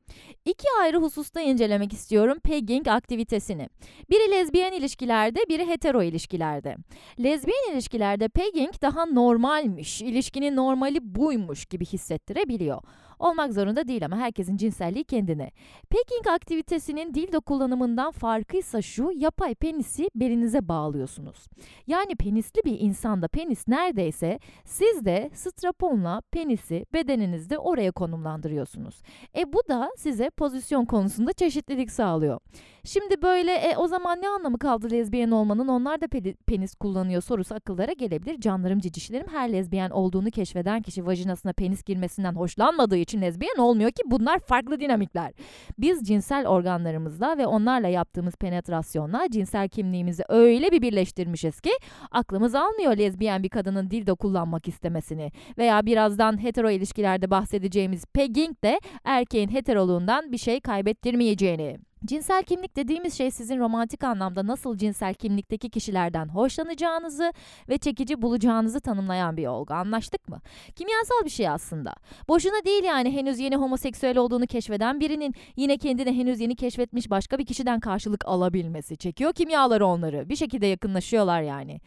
İki 0.45 0.67
ayrı 0.81 0.97
hususta 0.97 1.41
incelemek 1.41 1.93
istiyorum 1.93 2.37
pegging 2.43 2.87
aktivitesini. 2.87 3.69
Biri 4.09 4.31
lezbiyen 4.31 4.71
ilişkilerde, 4.71 5.39
biri 5.49 5.67
hetero 5.67 6.03
ilişkilerde. 6.03 6.75
Lezbiyen 7.19 7.73
ilişkilerde 7.73 8.27
pegging 8.27 8.73
daha 8.81 9.05
normalmiş, 9.05 10.01
ilişkinin 10.01 10.55
normali 10.55 11.15
buymuş 11.15 11.65
gibi 11.65 11.85
hissettirebiliyor. 11.85 12.81
Olmak 13.21 13.53
zorunda 13.53 13.87
değil 13.87 14.05
ama 14.05 14.17
herkesin 14.17 14.57
cinselliği 14.57 15.03
kendine. 15.03 15.51
Pegging 15.89 16.27
aktivitesinin 16.35 17.13
dildo 17.13 17.41
kullanımından 17.41 18.11
farkıysa 18.11 18.81
şu, 18.81 19.11
yapay 19.15 19.55
penisi 19.55 20.09
belinize 20.15 20.67
bağlıyorsunuz. 20.67 21.47
Yani 21.87 22.15
penisli 22.15 22.61
bir 22.65 22.79
insanda 22.79 23.27
penis 23.27 23.67
neredeyse 23.67 24.39
siz 24.65 25.05
de 25.05 25.29
straponla 25.33 26.21
penisi 26.31 26.85
bedeninizde 26.93 27.57
oraya 27.57 27.91
konumlandırıyorsunuz. 27.91 29.01
E 29.37 29.53
bu 29.53 29.61
da 29.69 29.91
size 29.97 30.29
pozisyon 30.29 30.85
konusunda 30.85 31.33
çeşitlilik 31.33 31.91
sağlıyor. 31.91 32.39
Şimdi 32.83 33.21
böyle 33.21 33.53
e, 33.53 33.77
o 33.77 33.87
zaman 33.87 34.21
ne 34.21 34.29
anlamı 34.29 34.59
kaldı 34.59 34.91
lezbiyen 34.91 35.31
olmanın 35.31 35.67
onlar 35.67 36.01
da 36.01 36.07
penis 36.47 36.75
kullanıyor 36.75 37.21
sorusu 37.21 37.55
akıllara 37.55 37.93
gelebilir. 37.93 38.39
Canlarım 38.39 38.79
cicişlerim 38.79 39.27
her 39.27 39.53
lezbiyen 39.53 39.89
olduğunu 39.89 40.31
keşfeden 40.31 40.81
kişi 40.81 41.05
vajinasına 41.05 41.53
penis 41.53 41.83
girmesinden 41.83 42.35
hoşlanmadığı 42.35 42.97
için 42.97 43.10
lezbiyen 43.19 43.57
olmuyor 43.57 43.91
ki 43.91 44.03
bunlar 44.05 44.39
farklı 44.39 44.79
dinamikler. 44.79 45.31
Biz 45.77 46.03
cinsel 46.03 46.47
organlarımızla 46.47 47.37
ve 47.37 47.47
onlarla 47.47 47.87
yaptığımız 47.87 48.35
penetrasyonla 48.35 49.27
cinsel 49.31 49.69
kimliğimizi 49.69 50.23
öyle 50.29 50.71
bir 50.71 50.81
birleştirmişiz 50.81 51.61
ki 51.61 51.71
aklımız 52.11 52.55
almıyor 52.55 52.97
lezbiyen 52.97 53.43
bir 53.43 53.49
kadının 53.49 53.89
dildo 53.89 54.15
kullanmak 54.15 54.67
istemesini 54.67 55.31
veya 55.57 55.85
birazdan 55.85 56.43
hetero 56.43 56.69
ilişkilerde 56.69 57.31
bahsedeceğimiz 57.31 58.05
pegging 58.05 58.63
de 58.63 58.79
erkeğin 59.03 59.49
heteroluğundan 59.49 60.31
bir 60.31 60.37
şey 60.37 60.61
kaybettirmeyeceğini. 60.61 61.90
Cinsel 62.05 62.43
kimlik 62.43 62.75
dediğimiz 62.75 63.13
şey 63.13 63.31
sizin 63.31 63.59
romantik 63.59 64.03
anlamda 64.03 64.47
nasıl 64.47 64.77
cinsel 64.77 65.13
kimlikteki 65.13 65.69
kişilerden 65.69 66.27
hoşlanacağınızı 66.27 67.33
ve 67.69 67.77
çekici 67.77 68.21
bulacağınızı 68.21 68.79
tanımlayan 68.79 69.37
bir 69.37 69.47
olgu. 69.47 69.73
Anlaştık 69.73 70.29
mı? 70.29 70.41
Kimyasal 70.75 71.25
bir 71.25 71.29
şey 71.29 71.49
aslında. 71.49 71.93
Boşuna 72.27 72.65
değil 72.65 72.83
yani 72.83 73.13
henüz 73.13 73.39
yeni 73.39 73.55
homoseksüel 73.55 74.17
olduğunu 74.17 74.47
keşfeden 74.47 74.99
birinin 74.99 75.35
yine 75.55 75.77
kendine 75.77 76.13
henüz 76.13 76.39
yeni 76.39 76.55
keşfetmiş 76.55 77.09
başka 77.09 77.37
bir 77.37 77.45
kişiden 77.45 77.79
karşılık 77.79 78.25
alabilmesi. 78.25 78.97
Çekiyor 78.97 79.33
kimyaları 79.33 79.85
onları. 79.85 80.29
Bir 80.29 80.35
şekilde 80.35 80.67
yakınlaşıyorlar 80.67 81.41
yani. 81.41 81.81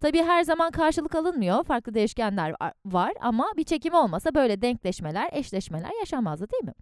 Tabii 0.00 0.22
her 0.22 0.42
zaman 0.42 0.70
karşılık 0.70 1.14
alınmıyor. 1.14 1.64
Farklı 1.64 1.94
değişkenler 1.94 2.54
var 2.86 3.12
ama 3.20 3.46
bir 3.56 3.64
çekim 3.64 3.94
olmasa 3.94 4.34
böyle 4.34 4.62
denkleşmeler, 4.62 5.30
eşleşmeler 5.32 5.90
yaşanmazdı 6.00 6.46
değil 6.50 6.64
mi? 6.64 6.72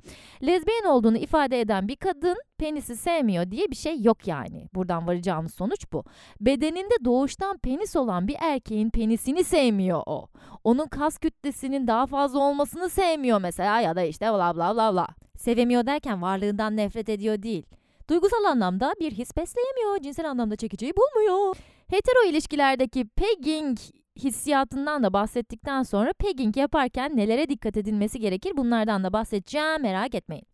Lezbiyen 0.46 0.84
olduğunu 0.84 1.16
ifade 1.16 1.60
eden 1.60 1.88
bir 1.88 1.96
kadın 1.96 2.36
penisi 2.58 2.96
sevmiyor 2.96 3.50
diye 3.50 3.70
bir 3.70 3.76
şey 3.76 4.02
yok 4.02 4.26
yani. 4.26 4.68
Buradan 4.74 5.06
varacağımız 5.06 5.54
sonuç 5.54 5.92
bu. 5.92 6.04
Bedeninde 6.40 7.04
doğuştan 7.04 7.58
penis 7.58 7.96
olan 7.96 8.28
bir 8.28 8.36
erkeğin 8.40 8.90
penisini 8.90 9.44
sevmiyor 9.44 10.02
o. 10.06 10.28
Onun 10.64 10.86
kas 10.86 11.18
kütlesinin 11.18 11.86
daha 11.86 12.06
fazla 12.06 12.38
olmasını 12.38 12.88
sevmiyor 12.88 13.40
mesela 13.40 13.80
ya 13.80 13.96
da 13.96 14.02
işte 14.02 14.32
bla 14.32 14.56
bla 14.56 14.74
bla 14.74 14.92
bla. 14.92 15.06
Sevemiyor 15.36 15.86
derken 15.86 16.22
varlığından 16.22 16.76
nefret 16.76 17.08
ediyor 17.08 17.42
değil. 17.42 17.66
Duygusal 18.10 18.44
anlamda 18.44 18.94
bir 19.00 19.12
his 19.12 19.36
besleyemiyor, 19.36 19.98
cinsel 20.02 20.30
anlamda 20.30 20.56
çekiciyi 20.56 20.92
bulmuyor. 20.96 21.56
Hetero 21.88 22.30
ilişkilerdeki 22.30 23.04
pegging 23.08 23.78
hissiyatından 24.18 25.02
da 25.02 25.12
bahsettikten 25.12 25.82
sonra 25.82 26.12
pegging 26.12 26.56
yaparken 26.56 27.16
nelere 27.16 27.48
dikkat 27.48 27.76
edilmesi 27.76 28.20
gerekir 28.20 28.56
bunlardan 28.56 29.04
da 29.04 29.12
bahsedeceğim 29.12 29.82
merak 29.82 30.14
etmeyin. 30.14 30.46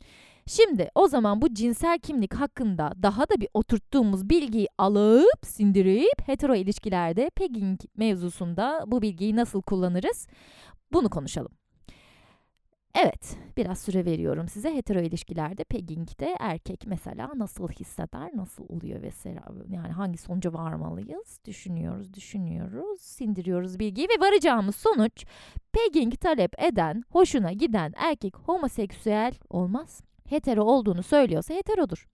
Şimdi 0.47 0.89
o 0.95 1.09
zaman 1.09 1.43
bu 1.43 1.55
cinsel 1.55 1.99
kimlik 1.99 2.35
hakkında 2.35 2.93
daha 3.03 3.29
da 3.29 3.41
bir 3.41 3.49
oturttuğumuz 3.55 4.31
bilgiyi 4.31 4.69
alıp 4.79 5.47
sindirip 5.47 6.29
hetero 6.29 6.55
ilişkilerde 6.55 7.31
pegging 7.37 7.81
mevzusunda 7.97 8.85
bu 8.87 9.03
bilgiyi 9.03 9.37
nasıl 9.37 9.63
kullanırız 9.63 10.27
bunu 10.93 11.11
konuşalım. 11.11 11.62
Evet, 12.95 13.37
biraz 13.57 13.79
süre 13.79 14.05
veriyorum 14.05 14.49
size. 14.49 14.75
Hetero 14.75 15.01
ilişkilerde 15.01 15.65
pegging'de 15.65 16.37
erkek 16.41 16.85
mesela 16.87 17.31
nasıl 17.35 17.69
hisseder, 17.69 18.31
nasıl 18.35 18.65
oluyor 18.69 19.03
vesaire. 19.03 19.41
Yani 19.69 19.93
hangi 19.93 20.19
sonuca 20.19 20.53
varmalıyız? 20.53 21.41
Düşünüyoruz, 21.45 22.15
düşünüyoruz, 22.15 23.01
sindiriyoruz 23.01 23.79
bilgiyi 23.79 24.09
ve 24.09 24.21
varacağımız 24.27 24.77
sonuç 24.77 25.25
pegging 25.73 26.21
talep 26.21 26.63
eden, 26.63 27.03
hoşuna 27.11 27.53
giden 27.53 27.93
erkek 27.97 28.37
homoseksüel 28.37 29.35
olmaz. 29.51 30.03
Hetero 30.29 30.65
olduğunu 30.65 31.03
söylüyorsa 31.03 31.55
heterodur. 31.55 32.09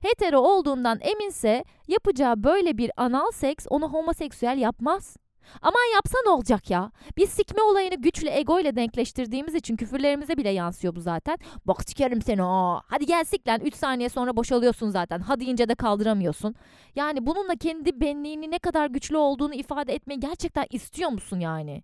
Hetero 0.00 0.38
olduğundan 0.38 0.98
eminse 1.00 1.64
yapacağı 1.88 2.44
böyle 2.44 2.78
bir 2.78 2.90
anal 2.96 3.30
seks 3.30 3.66
onu 3.70 3.92
homoseksüel 3.92 4.58
yapmaz. 4.58 5.16
Aman 5.62 5.94
yapsa 5.94 6.18
ne 6.26 6.30
olacak 6.30 6.70
ya? 6.70 6.90
Biz 7.16 7.30
sikme 7.30 7.62
olayını 7.62 7.94
güçle 7.94 8.38
ego 8.38 8.60
ile 8.60 8.76
denkleştirdiğimiz 8.76 9.54
için 9.54 9.76
küfürlerimize 9.76 10.36
bile 10.36 10.50
yansıyor 10.50 10.96
bu 10.96 11.00
zaten. 11.00 11.38
Bak 11.64 11.82
sikerim 11.88 12.22
seni 12.22 12.42
o. 12.42 12.80
Hadi 12.86 13.06
gel 13.06 13.24
sik 13.24 13.48
lan 13.48 13.60
3 13.60 13.74
saniye 13.74 14.08
sonra 14.08 14.36
boşalıyorsun 14.36 14.90
zaten. 14.90 15.20
Hadi 15.20 15.44
ince 15.44 15.68
de 15.68 15.74
kaldıramıyorsun. 15.74 16.54
Yani 16.96 17.26
bununla 17.26 17.56
kendi 17.56 18.00
benliğini 18.00 18.50
ne 18.50 18.58
kadar 18.58 18.86
güçlü 18.86 19.16
olduğunu 19.16 19.54
ifade 19.54 19.94
etmeyi 19.94 20.20
gerçekten 20.20 20.66
istiyor 20.70 21.10
musun 21.10 21.40
yani? 21.40 21.82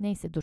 Neyse 0.00 0.34
dur. 0.34 0.42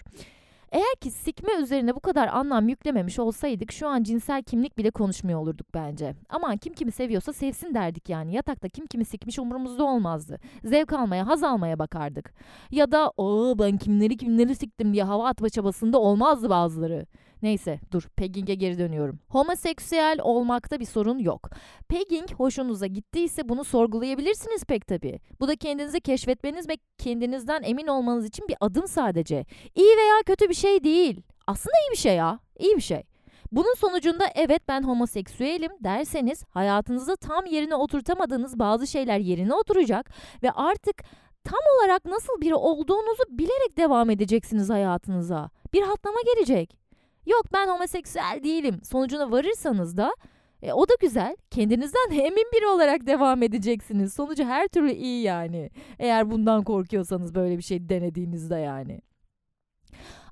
Eğer 0.74 0.96
ki 1.02 1.12
sikme 1.12 1.54
üzerine 1.54 1.96
bu 1.96 2.00
kadar 2.00 2.28
anlam 2.28 2.70
yüklememiş 2.70 3.20
olsaydık 3.20 3.72
şu 3.72 3.88
an 3.88 4.04
cinsel 4.04 4.44
kimlik 4.44 4.78
bile 4.78 4.92
konuşmuyor 4.92 5.40
olurduk 5.40 5.68
bence. 5.74 6.16
Aman 6.30 6.58
kim 6.58 6.74
kimi 6.74 6.92
seviyorsa 6.92 7.34
sevsin 7.34 7.74
derdik 7.74 8.10
yani. 8.10 8.34
Yatakta 8.34 8.70
kim 8.70 8.86
kimi 8.86 9.06
sikmiş 9.06 9.40
umurumuzda 9.40 9.84
olmazdı. 9.84 10.40
Zevk 10.64 10.94
almaya, 10.94 11.28
haz 11.28 11.44
almaya 11.44 11.80
bakardık. 11.80 12.34
Ya 12.72 12.92
da 12.92 13.12
o 13.18 13.56
ben 13.60 13.78
kimleri 13.78 14.18
kimleri 14.18 14.56
siktim 14.56 14.94
diye 14.94 15.04
hava 15.04 15.28
atma 15.28 15.50
çabasında 15.50 16.00
olmazdı 16.00 16.50
bazıları. 16.50 17.06
Neyse 17.44 17.80
dur 17.92 18.04
pegging'e 18.16 18.56
geri 18.56 18.80
dönüyorum. 18.80 19.20
Homoseksüel 19.30 20.20
olmakta 20.22 20.80
bir 20.80 20.86
sorun 20.86 21.20
yok. 21.20 21.50
Pegging 21.90 22.32
hoşunuza 22.32 22.88
gittiyse 22.88 23.50
bunu 23.50 23.64
sorgulayabilirsiniz 23.64 24.66
pek 24.66 24.88
tabii. 24.88 25.20
Bu 25.40 25.48
da 25.48 25.56
kendinizi 25.56 26.02
keşfetmeniz 26.02 26.70
ve 26.70 26.78
kendinizden 26.98 27.62
emin 27.64 27.88
olmanız 27.88 28.26
için 28.26 28.48
bir 28.48 28.56
adım 28.62 28.88
sadece. 28.88 29.46
İyi 29.76 29.98
veya 29.98 30.24
kötü 30.26 30.50
bir 30.50 30.54
şey 30.54 30.84
değil. 30.84 31.22
Aslında 31.48 31.76
iyi 31.88 31.92
bir 31.92 31.98
şey 31.98 32.16
ya. 32.16 32.40
İyi 32.60 32.76
bir 32.76 32.82
şey. 32.82 33.04
Bunun 33.52 33.74
sonucunda 33.74 34.26
evet 34.36 34.62
ben 34.68 34.84
homoseksüelim 34.84 35.72
derseniz 35.84 36.44
hayatınızda 36.50 37.16
tam 37.16 37.46
yerine 37.46 37.76
oturtamadığınız 37.76 38.60
bazı 38.60 38.88
şeyler 38.88 39.20
yerine 39.20 39.54
oturacak 39.54 40.10
ve 40.44 40.52
artık 40.52 41.04
tam 41.44 41.60
olarak 41.78 42.06
nasıl 42.06 42.42
biri 42.42 42.56
olduğunuzu 42.56 43.24
bilerek 43.30 43.78
devam 43.78 44.10
edeceksiniz 44.10 44.70
hayatınıza. 44.70 45.50
Bir 45.74 45.82
rahatlama 45.82 46.18
gelecek. 46.36 46.83
Yok 47.26 47.54
ben 47.54 47.68
homoseksüel 47.68 48.40
değilim 48.44 48.80
sonucuna 48.84 49.32
varırsanız 49.32 49.98
da 49.98 50.16
e, 50.62 50.74
o 50.74 50.88
da 50.88 50.94
güzel. 51.02 51.36
Kendinizden 51.52 52.12
emin 52.12 52.52
biri 52.54 52.68
olarak 52.68 53.08
devam 53.08 53.44
edeceksiniz. 53.44 54.14
Sonucu 54.14 54.44
her 54.44 54.68
türlü 54.68 54.92
iyi 54.92 55.24
yani. 55.24 55.70
Eğer 56.00 56.32
bundan 56.32 56.64
korkuyorsanız 56.64 57.36
böyle 57.36 57.58
bir 57.58 57.64
şey 57.64 57.90
denediğinizde 57.90 58.56
yani. 58.56 59.02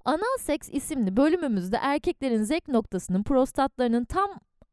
Anal 0.05 0.37
seks 0.39 0.69
isimli 0.71 1.17
bölümümüzde 1.17 1.77
erkeklerin 1.81 2.43
zevk 2.43 2.67
noktasının 2.67 3.23
prostatlarının 3.23 4.05
tam 4.05 4.29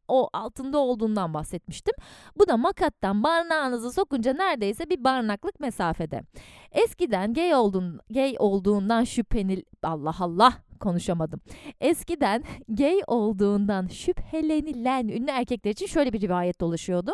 o 0.08 0.28
altında 0.32 0.78
olduğundan 0.78 1.34
bahsetmiştim. 1.34 1.94
Bu 2.36 2.48
da 2.48 2.56
makattan 2.56 3.22
barnağınızı 3.22 3.92
sokunca 3.92 4.32
neredeyse 4.32 4.90
bir 4.90 5.04
barnaklık 5.04 5.60
mesafede. 5.60 6.22
Eskiden 6.72 7.34
gay, 7.34 7.54
olduğun, 7.54 8.00
gay 8.10 8.36
olduğundan 8.38 9.04
şüphenil... 9.04 9.62
Allah 9.82 10.14
Allah 10.20 10.52
konuşamadım. 10.78 11.40
Eskiden 11.80 12.44
gay 12.68 13.00
olduğundan 13.06 13.86
şüphelenilen 13.86 15.08
ünlü 15.08 15.30
erkekler 15.30 15.70
için 15.70 15.86
şöyle 15.86 16.12
bir 16.12 16.20
rivayet 16.20 16.60
dolaşıyordu. 16.60 17.12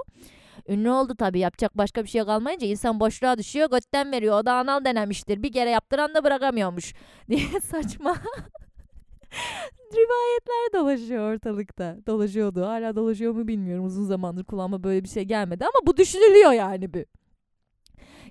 Ünlü 0.68 0.90
oldu 0.90 1.14
tabii 1.18 1.38
yapacak 1.38 1.78
başka 1.78 2.04
bir 2.04 2.08
şey 2.08 2.24
kalmayınca 2.24 2.66
insan 2.66 3.00
boşluğa 3.00 3.38
düşüyor 3.38 3.70
götten 3.70 4.12
veriyor 4.12 4.40
o 4.40 4.46
da 4.46 4.52
anal 4.52 4.84
denemiştir 4.84 5.42
bir 5.42 5.52
kere 5.52 5.70
yaptıran 5.70 6.14
da 6.14 6.24
bırakamıyormuş 6.24 6.94
diye 7.28 7.60
saçma 7.60 8.16
rivayetler 9.94 10.80
dolaşıyor 10.80 11.32
ortalıkta. 11.34 11.96
Dolaşıyordu. 12.06 12.66
Hala 12.66 12.96
dolaşıyor 12.96 13.32
mu 13.32 13.48
bilmiyorum. 13.48 13.84
Uzun 13.84 14.04
zamandır 14.04 14.44
kulağıma 14.44 14.84
böyle 14.84 15.04
bir 15.04 15.08
şey 15.08 15.22
gelmedi 15.24 15.64
ama 15.64 15.86
bu 15.86 15.96
düşünülüyor 15.96 16.52
yani 16.52 16.94
bir. 16.94 17.06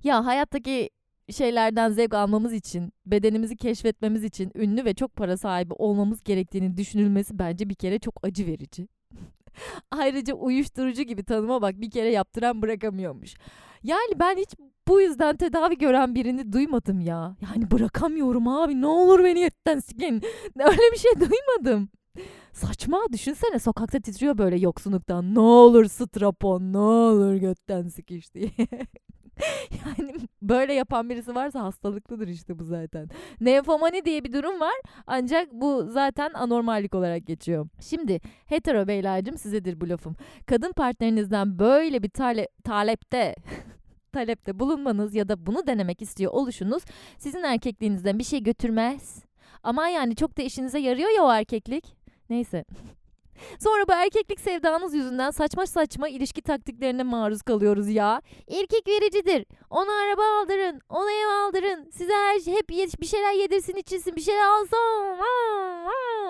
Ya 0.03 0.25
hayattaki 0.25 0.89
şeylerden 1.31 1.89
zevk 1.89 2.13
almamız 2.13 2.53
için, 2.53 2.93
bedenimizi 3.05 3.57
keşfetmemiz 3.57 4.23
için 4.23 4.51
ünlü 4.55 4.85
ve 4.85 4.93
çok 4.93 5.15
para 5.15 5.37
sahibi 5.37 5.73
olmamız 5.73 6.23
gerektiğini 6.23 6.77
düşünülmesi 6.77 7.39
bence 7.39 7.69
bir 7.69 7.75
kere 7.75 7.99
çok 7.99 8.19
acı 8.23 8.47
verici. 8.47 8.87
Ayrıca 9.91 10.33
uyuşturucu 10.33 11.03
gibi 11.03 11.23
tanıma 11.23 11.61
bak 11.61 11.81
bir 11.81 11.91
kere 11.91 12.11
yaptıran 12.11 12.61
bırakamıyormuş. 12.61 13.35
Yani 13.83 14.19
ben 14.19 14.37
hiç 14.37 14.49
bu 14.87 15.01
yüzden 15.01 15.37
tedavi 15.37 15.77
gören 15.77 16.15
birini 16.15 16.53
duymadım 16.53 17.01
ya. 17.01 17.35
Yani 17.41 17.71
bırakamıyorum 17.71 18.47
abi 18.47 18.81
ne 18.81 18.87
olur 18.87 19.23
beni 19.23 19.39
yetten 19.39 19.79
sikin. 19.79 20.21
Öyle 20.59 20.91
bir 20.93 20.97
şey 20.97 21.11
duymadım. 21.19 21.89
Saçma 22.53 22.99
düşünsene 23.11 23.59
sokakta 23.59 23.99
titriyor 23.99 24.37
böyle 24.37 24.57
yoksunluktan. 24.57 25.35
Ne 25.35 25.39
olur 25.39 25.85
strapon 25.85 26.73
ne 26.73 26.77
olur 26.77 27.35
götten 27.35 27.87
sikiş 27.87 28.33
diye. 28.33 28.51
yani 29.85 30.15
böyle 30.41 30.73
yapan 30.73 31.09
birisi 31.09 31.35
varsa 31.35 31.61
hastalıklıdır 31.63 32.27
işte 32.27 32.59
bu 32.59 32.63
zaten. 32.63 33.09
Nefomani 33.41 34.05
diye 34.05 34.23
bir 34.23 34.33
durum 34.33 34.59
var 34.59 34.73
ancak 35.07 35.53
bu 35.53 35.85
zaten 35.89 36.31
anormallik 36.33 36.95
olarak 36.95 37.27
geçiyor. 37.27 37.67
Şimdi 37.79 38.21
hetero 38.45 38.87
beylercim 38.87 39.37
sizedir 39.37 39.81
bu 39.81 39.89
lafım. 39.89 40.15
Kadın 40.45 40.71
partnerinizden 40.71 41.59
böyle 41.59 42.03
bir 42.03 42.09
tale 42.09 42.47
talepte 42.63 43.35
talepte 44.11 44.59
bulunmanız 44.59 45.15
ya 45.15 45.27
da 45.27 45.45
bunu 45.45 45.67
denemek 45.67 46.01
istiyor 46.01 46.31
oluşunuz 46.31 46.83
sizin 47.17 47.43
erkekliğinizden 47.43 48.19
bir 48.19 48.23
şey 48.23 48.43
götürmez. 48.43 49.23
Ama 49.63 49.87
yani 49.87 50.15
çok 50.15 50.37
da 50.37 50.41
işinize 50.41 50.79
yarıyor 50.79 51.09
ya 51.09 51.23
o 51.23 51.31
erkeklik. 51.31 51.95
Neyse. 52.29 52.65
Sonra 53.59 53.87
bu 53.87 53.91
erkeklik 53.93 54.39
sevdanız 54.39 54.93
yüzünden 54.93 55.31
saçma 55.31 55.65
saçma 55.65 56.09
ilişki 56.09 56.41
taktiklerine 56.41 57.03
maruz 57.03 57.41
kalıyoruz 57.41 57.89
ya. 57.89 58.21
Erkek 58.47 58.87
vericidir. 58.87 59.45
Ona 59.69 59.91
araba 59.91 60.21
aldırın, 60.41 60.81
ona 60.89 61.11
ev 61.11 61.27
aldırın. 61.27 61.89
Size 61.89 62.13
her 62.13 62.39
şey 62.39 62.53
hep 62.53 62.69
bir 62.69 63.05
şeyler 63.05 63.33
yedirsin, 63.33 63.75
içilsin, 63.75 64.15
bir 64.15 64.21
şeyler 64.21 64.45
alsın. 64.45 65.23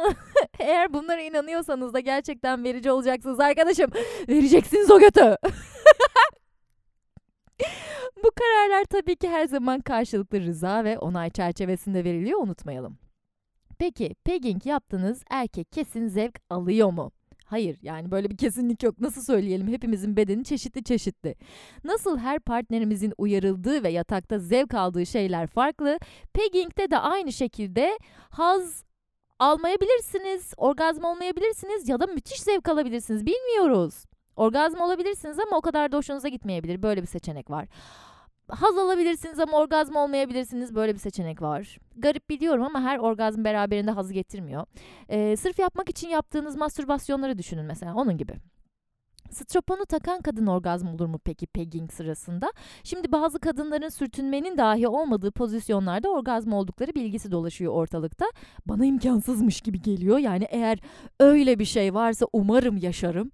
Eğer 0.59 0.93
bunlara 0.93 1.21
inanıyorsanız 1.21 1.93
da 1.93 1.99
gerçekten 1.99 2.63
verici 2.63 2.91
olacaksınız 2.91 3.39
arkadaşım. 3.39 3.91
Vereceksiniz 4.29 4.91
o 4.91 4.99
götü. 4.99 5.37
Bu 8.23 8.31
kararlar 8.31 8.85
tabii 8.85 9.15
ki 9.15 9.29
her 9.29 9.45
zaman 9.45 9.81
karşılıklı 9.81 10.41
rıza 10.41 10.83
ve 10.83 10.99
onay 10.99 11.29
çerçevesinde 11.29 12.03
veriliyor 12.03 12.39
unutmayalım. 12.39 12.97
Peki 13.83 14.15
pegging 14.23 14.65
yaptığınız 14.65 15.23
erkek 15.29 15.71
kesin 15.71 16.07
zevk 16.07 16.39
alıyor 16.49 16.91
mu? 16.91 17.11
Hayır 17.45 17.77
yani 17.81 18.11
böyle 18.11 18.29
bir 18.29 18.37
kesinlik 18.37 18.83
yok. 18.83 18.99
Nasıl 18.99 19.21
söyleyelim 19.21 19.67
hepimizin 19.67 20.17
bedeni 20.17 20.43
çeşitli 20.43 20.83
çeşitli. 20.83 21.35
Nasıl 21.83 22.17
her 22.17 22.39
partnerimizin 22.39 23.13
uyarıldığı 23.17 23.83
ve 23.83 23.89
yatakta 23.89 24.39
zevk 24.39 24.73
aldığı 24.73 25.05
şeyler 25.05 25.47
farklı. 25.47 25.99
Pegging'de 26.33 26.91
de 26.91 26.97
aynı 26.97 27.33
şekilde 27.33 27.99
haz 28.29 28.83
almayabilirsiniz, 29.39 30.53
orgazm 30.57 31.03
olmayabilirsiniz 31.03 31.89
ya 31.89 31.99
da 31.99 32.05
müthiş 32.05 32.41
zevk 32.41 32.69
alabilirsiniz. 32.69 33.25
Bilmiyoruz. 33.25 34.05
Orgazm 34.35 34.79
olabilirsiniz 34.79 35.39
ama 35.39 35.57
o 35.57 35.61
kadar 35.61 35.91
da 35.91 35.97
hoşunuza 35.97 36.27
gitmeyebilir. 36.27 36.83
Böyle 36.83 37.01
bir 37.01 37.07
seçenek 37.07 37.49
var. 37.49 37.67
Haz 38.49 38.77
alabilirsiniz 38.77 39.39
ama 39.39 39.57
orgazm 39.57 39.95
olmayabilirsiniz. 39.95 40.75
Böyle 40.75 40.93
bir 40.93 40.99
seçenek 40.99 41.41
var. 41.41 41.77
Garip 41.97 42.29
biliyorum 42.29 42.63
ama 42.63 42.81
her 42.81 42.97
orgazm 42.97 43.43
beraberinde 43.43 43.91
haz 43.91 44.11
getirmiyor. 44.11 44.65
Ee, 45.09 45.35
sırf 45.37 45.59
yapmak 45.59 45.89
için 45.89 46.09
yaptığınız 46.09 46.55
mastürbasyonları 46.55 47.37
düşünün 47.37 47.65
mesela 47.65 47.95
onun 47.95 48.17
gibi. 48.17 48.33
Stroponu 49.31 49.85
takan 49.85 50.21
kadın 50.21 50.47
orgazm 50.47 50.87
olur 50.87 51.05
mu 51.07 51.19
peki 51.25 51.47
pegging 51.47 51.91
sırasında? 51.91 52.51
Şimdi 52.83 53.11
bazı 53.11 53.39
kadınların 53.39 53.89
sürtünmenin 53.89 54.57
dahi 54.57 54.87
olmadığı 54.87 55.31
pozisyonlarda 55.31 56.09
orgazm 56.09 56.53
oldukları 56.53 56.95
bilgisi 56.95 57.31
dolaşıyor 57.31 57.73
ortalıkta. 57.73 58.25
Bana 58.65 58.85
imkansızmış 58.85 59.61
gibi 59.61 59.81
geliyor. 59.81 60.17
Yani 60.17 60.47
eğer 60.49 60.79
öyle 61.19 61.59
bir 61.59 61.65
şey 61.65 61.93
varsa 61.93 62.25
umarım 62.33 62.77
yaşarım. 62.77 63.31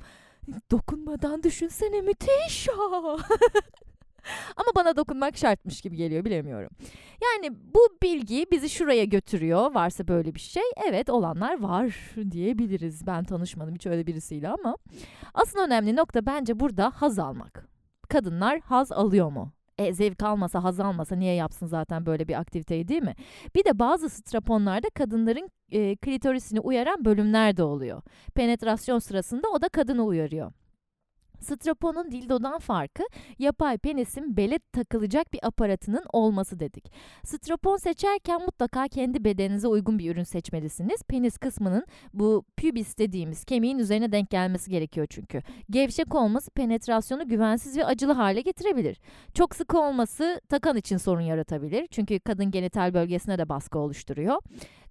Dokunmadan 0.72 1.44
düşünsene 1.44 2.02
müthiş. 2.02 2.68
Ama 4.56 4.68
bana 4.76 4.96
dokunmak 4.96 5.38
şartmış 5.38 5.82
gibi 5.82 5.96
geliyor 5.96 6.26
bilemiyorum. 6.26 6.70
Yani 7.24 7.56
bu 7.74 7.80
bilgi 8.04 8.46
bizi 8.52 8.70
şuraya 8.70 9.04
götürüyor. 9.04 9.74
Varsa 9.74 10.08
böyle 10.08 10.36
bir 10.36 10.40
şey. 10.40 10.64
Evet 10.90 11.10
olanlar 11.10 11.62
var 11.62 12.16
diyebiliriz. 12.32 13.08
Ben 13.08 13.24
tanışmadım 13.24 13.76
hiç 13.76 13.86
öyle 13.88 14.08
birisiyle 14.08 14.50
ama. 14.50 14.78
Asıl 15.34 15.60
önemli 15.60 15.96
nokta 15.96 16.26
bence 16.26 16.60
burada 16.60 16.92
haz 16.96 17.20
almak. 17.20 17.70
Kadınlar 18.10 18.60
haz 18.60 18.92
alıyor 18.92 19.32
mu? 19.32 19.52
E, 19.78 19.94
zevk 19.94 20.24
almasa, 20.24 20.64
haz 20.64 20.80
almasa 20.80 21.16
niye 21.16 21.34
yapsın 21.34 21.68
zaten 21.68 22.06
böyle 22.06 22.28
bir 22.28 22.40
aktiviteyi 22.40 22.88
değil 22.88 23.02
mi? 23.02 23.16
Bir 23.56 23.66
de 23.66 23.80
bazı 23.80 24.10
straponlarda 24.10 24.90
kadınların 24.90 25.50
e, 25.72 25.96
klitorisini 25.96 26.60
uyaran 26.60 27.06
bölümler 27.06 27.58
de 27.58 27.64
oluyor. 27.64 28.02
Penetrasyon 28.36 29.00
sırasında 29.00 29.48
o 29.50 29.62
da 29.62 29.70
kadını 29.70 30.04
uyarıyor. 30.04 30.52
Straponun 31.42 32.12
dildodan 32.12 32.60
farkı 32.60 33.04
yapay 33.40 33.78
penisin 33.78 34.38
bele 34.38 34.60
takılacak 34.60 35.34
bir 35.34 35.40
aparatının 35.48 36.04
olması 36.14 36.60
dedik. 36.60 36.92
Strapon 37.24 37.78
seçerken 37.78 38.42
mutlaka 38.42 38.88
kendi 38.88 39.24
bedeninize 39.24 39.68
uygun 39.68 40.00
bir 40.00 40.12
ürün 40.12 40.24
seçmelisiniz. 40.24 41.04
Penis 41.04 41.38
kısmının 41.38 41.86
bu 42.14 42.46
pubis 42.58 42.98
dediğimiz 42.98 43.46
kemiğin 43.46 43.80
üzerine 43.80 44.12
denk 44.12 44.30
gelmesi 44.30 44.72
gerekiyor 44.72 45.08
çünkü. 45.10 45.42
Gevşek 45.70 46.16
olması 46.16 46.52
penetrasyonu 46.52 47.28
güvensiz 47.28 47.78
ve 47.78 47.86
acılı 47.86 48.14
hale 48.14 48.42
getirebilir. 48.42 49.02
Çok 49.34 49.56
sıkı 49.56 49.80
olması 49.80 50.42
takan 50.50 50.78
için 50.78 50.98
sorun 50.98 51.22
yaratabilir. 51.22 51.88
Çünkü 51.88 52.20
kadın 52.20 52.52
genital 52.52 52.94
bölgesine 52.94 53.38
de 53.38 53.50
baskı 53.50 53.80
oluşturuyor. 53.80 54.42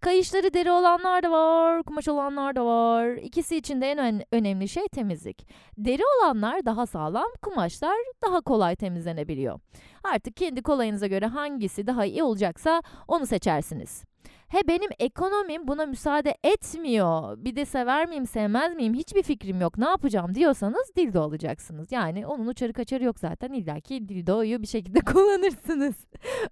Kayışları 0.00 0.54
deri 0.54 0.70
olanlar 0.70 1.22
da 1.22 1.30
var, 1.30 1.82
kumaş 1.82 2.08
olanlar 2.08 2.56
da 2.56 2.66
var. 2.66 3.08
İkisi 3.08 3.56
için 3.56 3.80
de 3.80 3.90
en 3.90 4.22
önemli 4.32 4.68
şey 4.68 4.88
temizlik. 4.88 5.48
Deri 5.78 6.02
olanlar 6.38 6.64
daha 6.64 6.86
sağlam, 6.86 7.26
kumaşlar 7.42 7.96
daha 8.24 8.40
kolay 8.40 8.76
temizlenebiliyor. 8.76 9.60
Artık 10.04 10.36
kendi 10.36 10.62
kolayınıza 10.62 11.06
göre 11.06 11.26
hangisi 11.26 11.86
daha 11.86 12.04
iyi 12.04 12.22
olacaksa 12.22 12.82
onu 13.08 13.26
seçersiniz. 13.26 14.07
He 14.48 14.68
benim 14.68 14.90
ekonomim 14.98 15.68
buna 15.68 15.86
müsaade 15.86 16.34
etmiyor. 16.44 17.36
Bir 17.44 17.56
de 17.56 17.64
sever 17.64 18.08
miyim 18.08 18.26
sevmez 18.26 18.76
miyim 18.76 18.94
hiçbir 18.94 19.22
fikrim 19.22 19.60
yok. 19.60 19.78
Ne 19.78 19.84
yapacağım 19.88 20.34
diyorsanız 20.34 20.92
dildo 20.96 21.22
alacaksınız. 21.22 21.92
Yani 21.92 22.26
onun 22.26 22.46
uçarı 22.46 22.72
kaçarı 22.72 23.04
yok 23.04 23.18
zaten. 23.18 23.52
İlla 23.52 23.80
ki 23.80 24.08
dildoyu 24.08 24.62
bir 24.62 24.66
şekilde 24.66 25.00
kullanırsınız. 25.12 25.94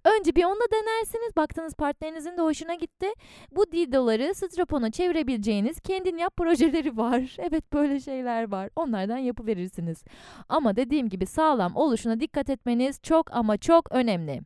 Önce 0.05 0.35
bir 0.35 0.45
onunla 0.45 0.67
denersiniz. 0.73 1.37
Baktığınız 1.37 1.75
partnerinizin 1.75 2.37
de 2.37 2.43
hoşuna 2.43 2.75
gitti. 2.75 3.07
Bu 3.51 3.73
dildoları 3.73 4.35
strapona 4.35 4.91
çevirebileceğiniz 4.91 5.81
kendin 5.81 6.17
yap 6.17 6.37
projeleri 6.37 6.97
var. 6.97 7.37
Evet 7.47 7.73
böyle 7.73 8.01
şeyler 8.01 8.51
var. 8.51 8.71
Onlardan 8.77 9.19
yapıverirsiniz. 9.19 10.05
Ama 10.49 10.77
dediğim 10.77 11.09
gibi 11.09 11.27
sağlam 11.27 11.77
oluşuna 11.77 12.21
dikkat 12.21 12.51
etmeniz 12.51 13.01
çok 13.03 13.33
ama 13.33 13.57
çok 13.57 13.93
önemli. 13.93 14.41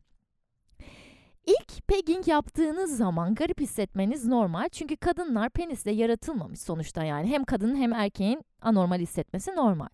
Pegging 1.91 2.27
yaptığınız 2.27 2.97
zaman 2.97 3.35
garip 3.35 3.59
hissetmeniz 3.59 4.25
normal. 4.25 4.69
Çünkü 4.69 4.95
kadınlar 4.95 5.49
penisle 5.49 5.91
yaratılmamış 5.91 6.59
sonuçta 6.59 7.03
yani. 7.03 7.27
Hem 7.27 7.43
kadının 7.43 7.75
hem 7.75 7.93
erkeğin 7.93 8.45
anormal 8.61 8.99
hissetmesi 8.99 9.55
normal. 9.55 9.87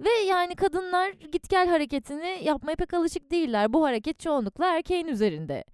Ve 0.00 0.10
yani 0.28 0.54
kadınlar 0.54 1.10
git 1.10 1.48
gel 1.48 1.68
hareketini 1.68 2.40
yapmaya 2.42 2.76
pek 2.76 2.94
alışık 2.94 3.30
değiller. 3.30 3.72
Bu 3.72 3.84
hareket 3.84 4.20
çoğunlukla 4.20 4.76
erkeğin 4.76 5.06
üzerinde. 5.06 5.64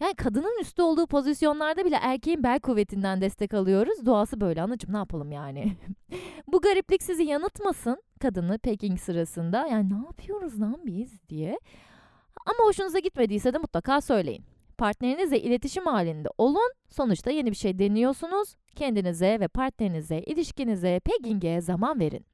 Yani 0.00 0.14
kadının 0.14 0.60
üstü 0.60 0.82
olduğu 0.82 1.06
pozisyonlarda 1.06 1.84
bile 1.84 1.96
erkeğin 2.02 2.42
bel 2.42 2.60
kuvvetinden 2.60 3.20
destek 3.20 3.54
alıyoruz. 3.54 4.06
Doğası 4.06 4.40
böyle 4.40 4.62
anacığım 4.62 4.92
ne 4.92 4.98
yapalım 4.98 5.32
yani. 5.32 5.76
Bu 6.46 6.60
gariplik 6.60 7.02
sizi 7.02 7.22
yanıltmasın 7.22 8.02
kadını 8.20 8.58
pegging 8.58 9.00
sırasında. 9.00 9.66
Yani 9.66 9.90
ne 9.90 10.06
yapıyoruz 10.06 10.60
lan 10.60 10.80
biz 10.84 11.28
diye. 11.28 11.60
Ama 12.46 12.68
hoşunuza 12.68 12.98
gitmediyse 12.98 13.54
de 13.54 13.58
mutlaka 13.58 14.00
söyleyin. 14.00 14.53
Partnerinizle 14.78 15.40
iletişim 15.40 15.86
halinde 15.86 16.28
olun. 16.38 16.72
Sonuçta 16.88 17.30
yeni 17.30 17.50
bir 17.50 17.56
şey 17.56 17.78
deniyorsunuz. 17.78 18.54
Kendinize 18.76 19.40
ve 19.40 19.48
partnerinize, 19.48 20.18
ilişkinize, 20.18 21.00
pegging'e 21.04 21.60
zaman 21.60 22.00
verin. 22.00 22.26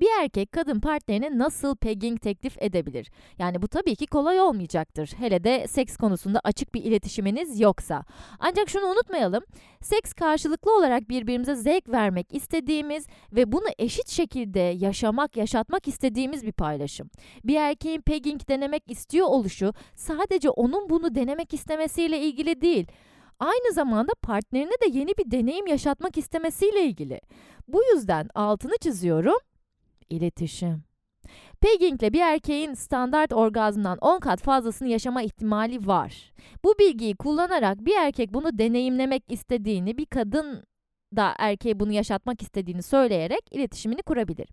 Bir 0.00 0.08
erkek 0.22 0.52
kadın 0.52 0.80
partnerine 0.80 1.38
nasıl 1.38 1.76
pegging 1.76 2.20
teklif 2.20 2.62
edebilir? 2.62 3.10
Yani 3.38 3.62
bu 3.62 3.68
tabii 3.68 3.96
ki 3.96 4.06
kolay 4.06 4.40
olmayacaktır. 4.40 5.12
Hele 5.18 5.44
de 5.44 5.66
seks 5.68 5.96
konusunda 5.96 6.40
açık 6.44 6.74
bir 6.74 6.84
iletişiminiz 6.84 7.60
yoksa. 7.60 8.04
Ancak 8.38 8.68
şunu 8.68 8.86
unutmayalım. 8.86 9.44
Seks 9.82 10.12
karşılıklı 10.12 10.76
olarak 10.76 11.08
birbirimize 11.08 11.54
zevk 11.54 11.88
vermek 11.88 12.34
istediğimiz 12.34 13.06
ve 13.32 13.52
bunu 13.52 13.66
eşit 13.78 14.08
şekilde 14.08 14.60
yaşamak, 14.60 15.36
yaşatmak 15.36 15.88
istediğimiz 15.88 16.46
bir 16.46 16.52
paylaşım. 16.52 17.10
Bir 17.44 17.56
erkeğin 17.56 18.00
pegging 18.00 18.48
denemek 18.48 18.90
istiyor 18.90 19.26
oluşu 19.26 19.72
sadece 19.94 20.50
onun 20.50 20.90
bunu 20.90 21.14
denemek 21.14 21.54
istemesiyle 21.54 22.20
ilgili 22.20 22.60
değil 22.60 22.86
aynı 23.40 23.72
zamanda 23.72 24.12
partnerine 24.22 24.70
de 24.70 24.98
yeni 24.98 25.10
bir 25.18 25.30
deneyim 25.30 25.66
yaşatmak 25.66 26.18
istemesiyle 26.18 26.84
ilgili. 26.84 27.20
Bu 27.68 27.82
yüzden 27.94 28.28
altını 28.34 28.78
çiziyorum. 28.80 29.38
İletişim. 30.10 30.82
Pegging 31.60 32.02
ile 32.02 32.12
bir 32.12 32.20
erkeğin 32.20 32.74
standart 32.74 33.32
orgazmdan 33.32 33.98
10 34.00 34.20
kat 34.20 34.42
fazlasını 34.42 34.88
yaşama 34.88 35.22
ihtimali 35.22 35.86
var. 35.86 36.32
Bu 36.64 36.74
bilgiyi 36.78 37.16
kullanarak 37.16 37.84
bir 37.84 37.96
erkek 37.96 38.34
bunu 38.34 38.58
deneyimlemek 38.58 39.22
istediğini, 39.28 39.98
bir 39.98 40.06
kadın 40.06 40.64
da 41.16 41.34
erkeğe 41.38 41.80
bunu 41.80 41.92
yaşatmak 41.92 42.42
istediğini 42.42 42.82
söyleyerek 42.82 43.40
iletişimini 43.50 44.02
kurabilir. 44.02 44.48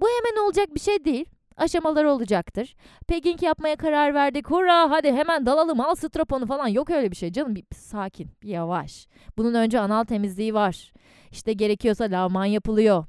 Bu 0.00 0.06
hemen 0.06 0.46
olacak 0.46 0.74
bir 0.74 0.80
şey 0.80 1.04
değil 1.04 1.26
aşamaları 1.58 2.10
olacaktır. 2.10 2.74
Pegging 3.08 3.42
yapmaya 3.42 3.76
karar 3.76 4.14
verdik. 4.14 4.50
Hurra 4.50 4.90
hadi 4.90 5.12
hemen 5.12 5.46
dalalım 5.46 5.80
al 5.80 5.94
stroponu 5.94 6.46
falan. 6.46 6.68
Yok 6.68 6.90
öyle 6.90 7.10
bir 7.10 7.16
şey 7.16 7.32
canım. 7.32 7.54
Bir, 7.54 7.64
bir 7.72 7.76
sakin, 7.76 8.30
bir 8.42 8.48
yavaş. 8.48 9.06
Bunun 9.36 9.54
önce 9.54 9.80
anal 9.80 10.04
temizliği 10.04 10.54
var. 10.54 10.92
İşte 11.30 11.52
gerekiyorsa 11.52 12.04
lavman 12.04 12.44
yapılıyor. 12.44 13.04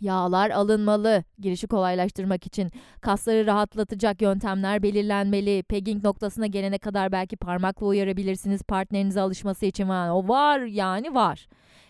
Yağlar 0.00 0.50
alınmalı. 0.50 1.24
Girişi 1.38 1.66
kolaylaştırmak 1.66 2.46
için 2.46 2.70
kasları 3.00 3.46
rahatlatacak 3.46 4.22
yöntemler 4.22 4.82
belirlenmeli. 4.82 5.62
Pegging 5.62 6.04
noktasına 6.04 6.46
gelene 6.46 6.78
kadar 6.78 7.12
belki 7.12 7.36
parmakla 7.36 7.86
uyarabilirsiniz 7.86 8.62
partnerinize 8.62 9.20
alışması 9.20 9.66
için. 9.66 9.88
Var. 9.88 10.08
O 10.08 10.28
var 10.28 10.60
yani 10.60 11.14
var. 11.14 11.46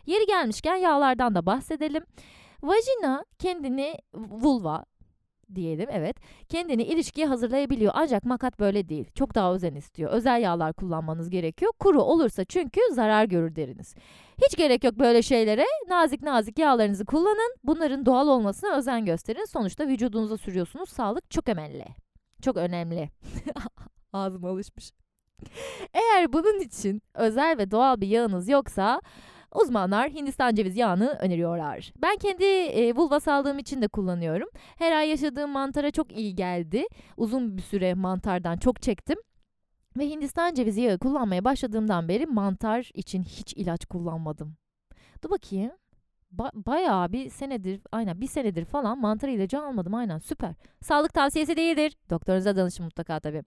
Yeri 0.07 0.27
gelmişken 0.27 0.77
yağlardan 0.77 1.35
da 1.35 1.47
bahsedelim. 1.47 2.05
Vajina 2.63 3.25
kendini 3.39 3.95
vulva 4.15 4.85
diyelim 5.57 5.89
evet. 5.93 6.17
Kendini 6.49 6.83
ilişkiye 6.83 7.27
hazırlayabiliyor 7.27 7.93
ancak 7.97 8.25
makat 8.25 8.61
böyle 8.61 8.89
değil. 8.89 9.11
Çok 9.15 9.35
daha 9.35 9.55
özen 9.55 9.75
istiyor. 9.75 10.11
Özel 10.11 10.43
yağlar 10.43 10.73
kullanmanız 10.73 11.31
gerekiyor. 11.31 11.73
Kuru 11.79 12.03
olursa 12.03 12.45
çünkü 12.45 12.81
zarar 12.93 13.25
görür 13.25 13.57
deriniz. 13.57 13.95
Hiç 14.47 14.57
gerek 14.57 14.85
yok 14.85 14.95
böyle 14.99 15.23
şeylere. 15.23 15.65
Nazik 15.89 16.23
nazik 16.23 16.59
yağlarınızı 16.59 17.05
kullanın. 17.05 17.57
Bunların 17.65 18.07
doğal 18.07 18.29
olmasına 18.29 18.77
özen 18.77 19.05
gösterin. 19.05 19.45
Sonuçta 19.45 19.87
vücudunuza 19.87 20.37
sürüyorsunuz. 20.37 20.89
Sağlık 20.89 21.31
çok 21.31 21.49
önemli 21.49 21.85
çok 22.45 22.57
önemli. 22.57 23.11
Ağzım 24.13 24.45
alışmış. 24.45 24.93
Eğer 25.95 26.33
bunun 26.33 26.61
için 26.61 27.03
özel 27.15 27.59
ve 27.59 27.71
doğal 27.71 28.01
bir 28.01 28.07
yağınız 28.07 28.49
yoksa 28.49 29.01
Uzmanlar 29.55 30.11
Hindistan 30.11 30.55
ceviz 30.55 30.77
yağını 30.77 31.09
öneriyorlar. 31.21 31.93
Ben 32.03 32.17
kendi 32.17 32.45
e, 32.45 32.97
vulva 32.97 33.21
sağlığım 33.21 33.59
için 33.59 33.83
de 33.83 33.89
kullanıyorum. 33.89 34.49
Her 34.79 34.93
ay 34.93 35.09
yaşadığım 35.09 35.51
mantara 35.51 35.91
çok 35.91 36.13
iyi 36.19 36.35
geldi. 36.35 36.85
Uzun 37.17 37.57
bir 37.57 37.63
süre 37.63 37.95
mantardan 37.95 38.57
çok 38.57 38.83
çektim. 38.83 39.19
Ve 39.99 40.09
Hindistan 40.11 40.55
cevizi 40.55 40.81
yağı 40.81 40.99
kullanmaya 40.99 41.45
başladığımdan 41.45 42.09
beri 42.09 42.27
mantar 42.27 42.91
için 42.95 43.23
hiç 43.23 43.55
ilaç 43.57 43.87
kullanmadım. 43.87 44.57
Dur 45.25 45.31
bakayım 45.31 45.73
ba- 46.39 46.67
bayağı 46.67 47.13
bir 47.13 47.31
senedir, 47.31 47.81
aynen 47.93 48.21
bir 48.21 48.27
senedir 48.27 48.65
falan 48.65 48.99
mantar 48.99 49.29
ilacı 49.29 49.61
almadım 49.61 49.95
aynen 49.95 50.19
süper. 50.19 50.55
Sağlık 50.83 51.15
tavsiyesi 51.15 51.57
değildir. 51.57 51.97
Doktorunuza 52.11 52.57
danışın 52.57 52.85
mutlaka 52.85 53.21
tabii. 53.21 53.43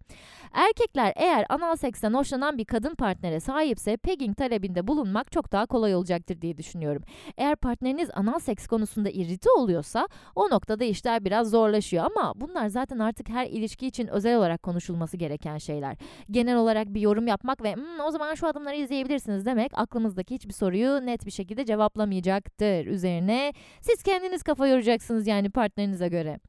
Erkekler 0.54 1.13
eğer 1.15 1.45
anal 1.50 1.76
seksten 1.76 2.13
hoşlanan 2.13 2.58
bir 2.58 2.65
kadın 2.65 2.95
partnere 2.95 3.39
sahipse 3.39 3.97
pegging 3.97 4.38
talebinde 4.38 4.88
bulunmak 4.88 5.32
çok 5.32 5.52
daha 5.52 5.65
kolay 5.65 5.95
olacaktır 5.95 6.41
diye 6.41 6.58
düşünüyorum. 6.58 7.04
Eğer 7.38 7.56
partneriniz 7.56 8.10
anal 8.13 8.39
seks 8.39 8.67
konusunda 8.67 9.10
irrite 9.10 9.50
oluyorsa 9.52 10.08
o 10.36 10.50
noktada 10.50 10.84
işler 10.84 11.26
biraz 11.26 11.50
zorlaşıyor 11.50 12.06
ama 12.06 12.34
bunlar 12.36 12.67
zaten 12.67 13.00
artık 13.00 13.30
her 13.30 13.47
ilişki 13.47 13.88
için 13.88 14.08
özel 14.08 14.38
olarak 14.38 14.63
konuşulması 14.63 15.17
gereken 15.17 15.58
şeyler. 15.58 15.97
Genel 16.32 16.58
olarak 16.58 16.88
bir 16.88 17.02
yorum 17.02 17.28
yapmak 17.28 17.63
ve 17.63 17.76
hmm, 17.76 18.00
o 18.08 18.12
zaman 18.12 18.36
şu 18.36 18.47
adımları 18.47 18.76
izleyebilirsiniz 18.76 19.45
demek 19.45 19.71
aklımızdaki 19.76 20.36
hiçbir 20.36 20.54
soruyu 20.54 21.06
net 21.06 21.26
bir 21.26 21.32
şekilde 21.32 21.65
cevaplamayacaktır 21.65 22.76
üzerine 22.85 23.53
siz 23.81 24.03
kendiniz 24.03 24.43
kafa 24.43 24.67
yoracaksınız 24.67 25.27
yani 25.27 25.49
partnerinize 25.49 26.07
göre. 26.07 26.39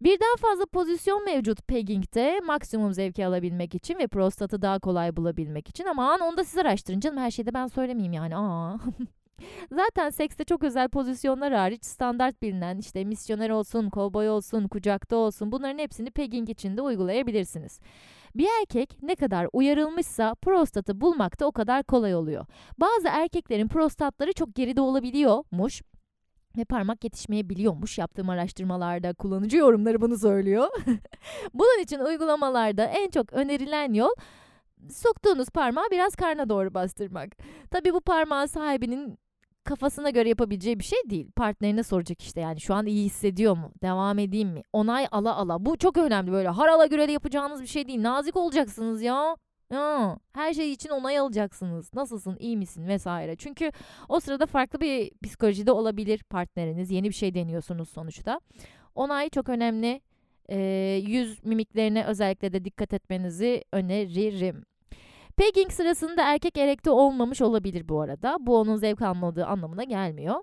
Birden 0.00 0.36
fazla 0.40 0.66
pozisyon 0.66 1.24
mevcut 1.24 1.68
pegging'de 1.68 2.40
maksimum 2.46 2.92
zevki 2.92 3.26
alabilmek 3.26 3.74
için 3.74 3.98
ve 3.98 4.06
prostatı 4.06 4.62
daha 4.62 4.78
kolay 4.78 5.16
bulabilmek 5.16 5.68
için. 5.68 5.84
Aman 5.84 6.20
onu 6.20 6.36
da 6.36 6.44
siz 6.44 6.58
araştırın 6.58 7.00
canım 7.00 7.18
her 7.18 7.30
şeyde 7.30 7.54
ben 7.54 7.66
söylemeyeyim 7.66 8.12
yani. 8.12 8.36
Aa. 8.36 8.76
Zaten 9.72 10.10
sekste 10.10 10.44
çok 10.44 10.64
özel 10.64 10.88
pozisyonlar 10.88 11.52
hariç 11.52 11.84
standart 11.84 12.42
bilinen 12.42 12.78
işte 12.78 13.04
misyoner 13.04 13.50
olsun, 13.50 13.90
kovboy 13.90 14.28
olsun, 14.28 14.68
kucakta 14.68 15.16
olsun 15.16 15.52
bunların 15.52 15.78
hepsini 15.78 16.10
pegging 16.10 16.50
içinde 16.50 16.82
uygulayabilirsiniz. 16.82 17.80
Bir 18.34 18.48
erkek 18.60 19.02
ne 19.02 19.14
kadar 19.14 19.48
uyarılmışsa 19.52 20.34
prostatı 20.34 21.00
bulmak 21.00 21.40
da 21.40 21.46
o 21.46 21.52
kadar 21.52 21.82
kolay 21.82 22.14
oluyor. 22.14 22.46
Bazı 22.78 23.08
erkeklerin 23.08 23.68
prostatları 23.68 24.32
çok 24.32 24.54
geride 24.54 24.80
olabiliyormuş 24.80 25.82
ve 26.58 26.64
parmak 26.64 27.04
yetişmeyebiliyormuş. 27.04 27.98
Yaptığım 27.98 28.30
araştırmalarda 28.30 29.14
kullanıcı 29.14 29.56
yorumları 29.56 30.00
bunu 30.00 30.18
söylüyor. 30.18 30.68
Bunun 31.54 31.82
için 31.82 31.98
uygulamalarda 31.98 32.84
en 32.84 33.10
çok 33.10 33.32
önerilen 33.32 33.92
yol 33.92 34.10
soktuğunuz 34.90 35.48
parmağı 35.48 35.84
biraz 35.90 36.16
karna 36.16 36.48
doğru 36.48 36.74
bastırmak. 36.74 37.36
Tabii 37.70 37.94
bu 37.94 38.00
parmağın 38.00 38.46
sahibinin 38.46 39.18
kafasına 39.64 40.10
göre 40.10 40.28
yapabileceği 40.28 40.78
bir 40.78 40.84
şey 40.84 40.98
değil. 41.10 41.30
Partnerine 41.36 41.82
soracak 41.82 42.22
işte 42.22 42.40
yani 42.40 42.60
şu 42.60 42.74
an 42.74 42.86
iyi 42.86 43.04
hissediyor 43.04 43.56
mu? 43.56 43.72
Devam 43.82 44.18
edeyim 44.18 44.48
mi? 44.48 44.62
Onay 44.72 45.06
ala 45.10 45.36
ala. 45.36 45.64
Bu 45.64 45.76
çok 45.78 45.96
önemli 45.96 46.32
böyle 46.32 46.48
harala 46.48 46.86
göre 46.86 47.08
de 47.08 47.12
yapacağınız 47.12 47.62
bir 47.62 47.66
şey 47.66 47.88
değil. 47.88 48.02
Nazik 48.02 48.36
olacaksınız 48.36 49.02
ya. 49.02 49.36
Ya, 49.72 50.18
her 50.32 50.54
şey 50.54 50.72
için 50.72 50.88
onay 50.88 51.18
alacaksınız. 51.18 51.94
Nasılsın, 51.94 52.36
iyi 52.38 52.56
misin 52.56 52.88
vesaire. 52.88 53.36
Çünkü 53.36 53.70
o 54.08 54.20
sırada 54.20 54.46
farklı 54.46 54.80
bir 54.80 55.10
psikolojide 55.24 55.72
olabilir 55.72 56.22
partneriniz. 56.22 56.90
Yeni 56.90 57.08
bir 57.08 57.14
şey 57.14 57.34
deniyorsunuz 57.34 57.88
sonuçta. 57.88 58.40
Onay 58.94 59.28
çok 59.30 59.48
önemli. 59.48 60.00
Ee, 60.48 61.02
yüz 61.06 61.44
mimiklerine 61.44 62.04
özellikle 62.04 62.52
de 62.52 62.64
dikkat 62.64 62.92
etmenizi 62.92 63.64
öneririm. 63.72 64.64
Pegging 65.36 65.72
sırasında 65.72 66.22
erkek 66.22 66.58
erekte 66.58 66.90
olmamış 66.90 67.42
olabilir 67.42 67.88
bu 67.88 68.00
arada. 68.00 68.36
Bu 68.40 68.58
onun 68.58 68.76
zevk 68.76 69.02
almadığı 69.02 69.46
anlamına 69.46 69.84
gelmiyor 69.84 70.40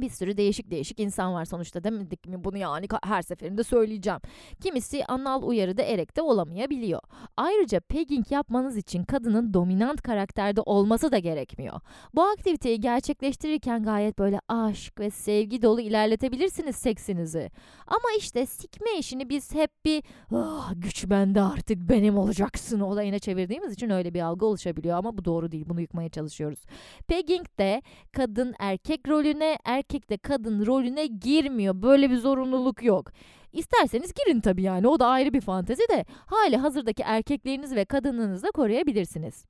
bir 0.00 0.10
sürü 0.10 0.36
değişik 0.36 0.70
değişik 0.70 1.00
insan 1.00 1.34
var 1.34 1.44
sonuçta 1.44 1.84
demedik 1.84 2.26
mi 2.26 2.44
bunu 2.44 2.56
yani 2.56 2.86
her 3.04 3.22
seferinde 3.22 3.62
söyleyeceğim. 3.62 4.20
Kimisi 4.62 5.04
anal 5.04 5.42
uyarıda 5.42 5.82
erekte 5.82 6.22
olamayabiliyor. 6.22 7.00
Ayrıca 7.36 7.80
pegging 7.80 8.32
yapmanız 8.32 8.76
için 8.76 9.04
kadının 9.04 9.54
dominant 9.54 10.02
karakterde 10.02 10.60
olması 10.60 11.12
da 11.12 11.18
gerekmiyor. 11.18 11.80
Bu 12.14 12.22
aktiviteyi 12.22 12.80
gerçekleştirirken 12.80 13.82
gayet 13.82 14.18
böyle 14.18 14.40
aşk 14.48 15.00
ve 15.00 15.10
sevgi 15.10 15.62
dolu 15.62 15.80
ilerletebilirsiniz 15.80 16.76
seksinizi. 16.76 17.50
Ama 17.86 18.08
işte 18.18 18.46
sikme 18.46 18.98
işini 18.98 19.28
biz 19.28 19.54
hep 19.54 19.70
bir 19.84 20.02
oh, 20.32 20.70
güç 20.76 21.10
bende 21.10 21.42
artık 21.42 21.78
benim 21.88 22.18
olacaksın 22.18 22.80
olayına 22.80 23.18
çevirdiğimiz 23.18 23.72
için 23.72 23.90
öyle 23.90 24.14
bir 24.14 24.20
algı 24.20 24.46
oluşabiliyor 24.46 24.98
ama 24.98 25.18
bu 25.18 25.24
doğru 25.24 25.52
değil 25.52 25.64
bunu 25.68 25.80
yıkmaya 25.80 26.08
çalışıyoruz. 26.08 26.60
Pegging 27.08 27.46
de 27.58 27.82
kadın 28.12 28.54
erkek 28.58 29.08
rolüne 29.08 29.58
erkek 29.64 29.89
erkek 29.90 30.10
de 30.10 30.16
kadın 30.16 30.66
rolüne 30.66 31.06
girmiyor. 31.06 31.82
Böyle 31.82 32.10
bir 32.10 32.16
zorunluluk 32.16 32.82
yok. 32.82 33.10
İsterseniz 33.52 34.12
girin 34.14 34.40
tabii 34.40 34.62
yani 34.62 34.88
o 34.88 35.00
da 35.00 35.06
ayrı 35.06 35.32
bir 35.32 35.40
fantezi 35.40 35.82
de 35.88 36.04
hali 36.26 36.56
hazırdaki 36.56 37.02
erkeklerinizi 37.02 37.76
ve 37.76 37.84
kadınınızı 37.84 38.52
koruyabilirsiniz. 38.52 39.44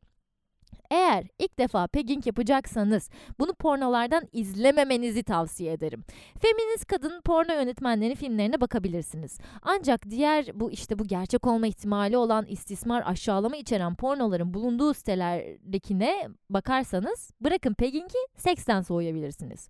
Eğer 0.91 1.25
ilk 1.39 1.59
defa 1.59 1.87
pegging 1.87 2.27
yapacaksanız 2.27 3.11
bunu 3.39 3.55
pornolardan 3.55 4.29
izlememenizi 4.33 5.23
tavsiye 5.23 5.73
ederim. 5.73 6.05
Feminist 6.39 6.87
kadın 6.87 7.21
porno 7.21 7.53
yönetmenleri 7.53 8.15
filmlerine 8.15 8.61
bakabilirsiniz. 8.61 9.39
Ancak 9.63 10.11
diğer 10.11 10.47
bu 10.55 10.71
işte 10.71 10.99
bu 10.99 11.05
gerçek 11.05 11.47
olma 11.47 11.67
ihtimali 11.67 12.17
olan 12.17 12.47
istismar 12.47 13.03
aşağılama 13.07 13.57
içeren 13.57 13.95
pornoların 13.95 14.55
bulunduğu 14.55 14.95
sitelerdekine 14.95 16.29
bakarsanız 16.51 17.31
bırakın 17.41 17.75
peggingi 17.75 18.19
seksten 18.37 18.81
soğuyabilirsiniz. 18.81 19.69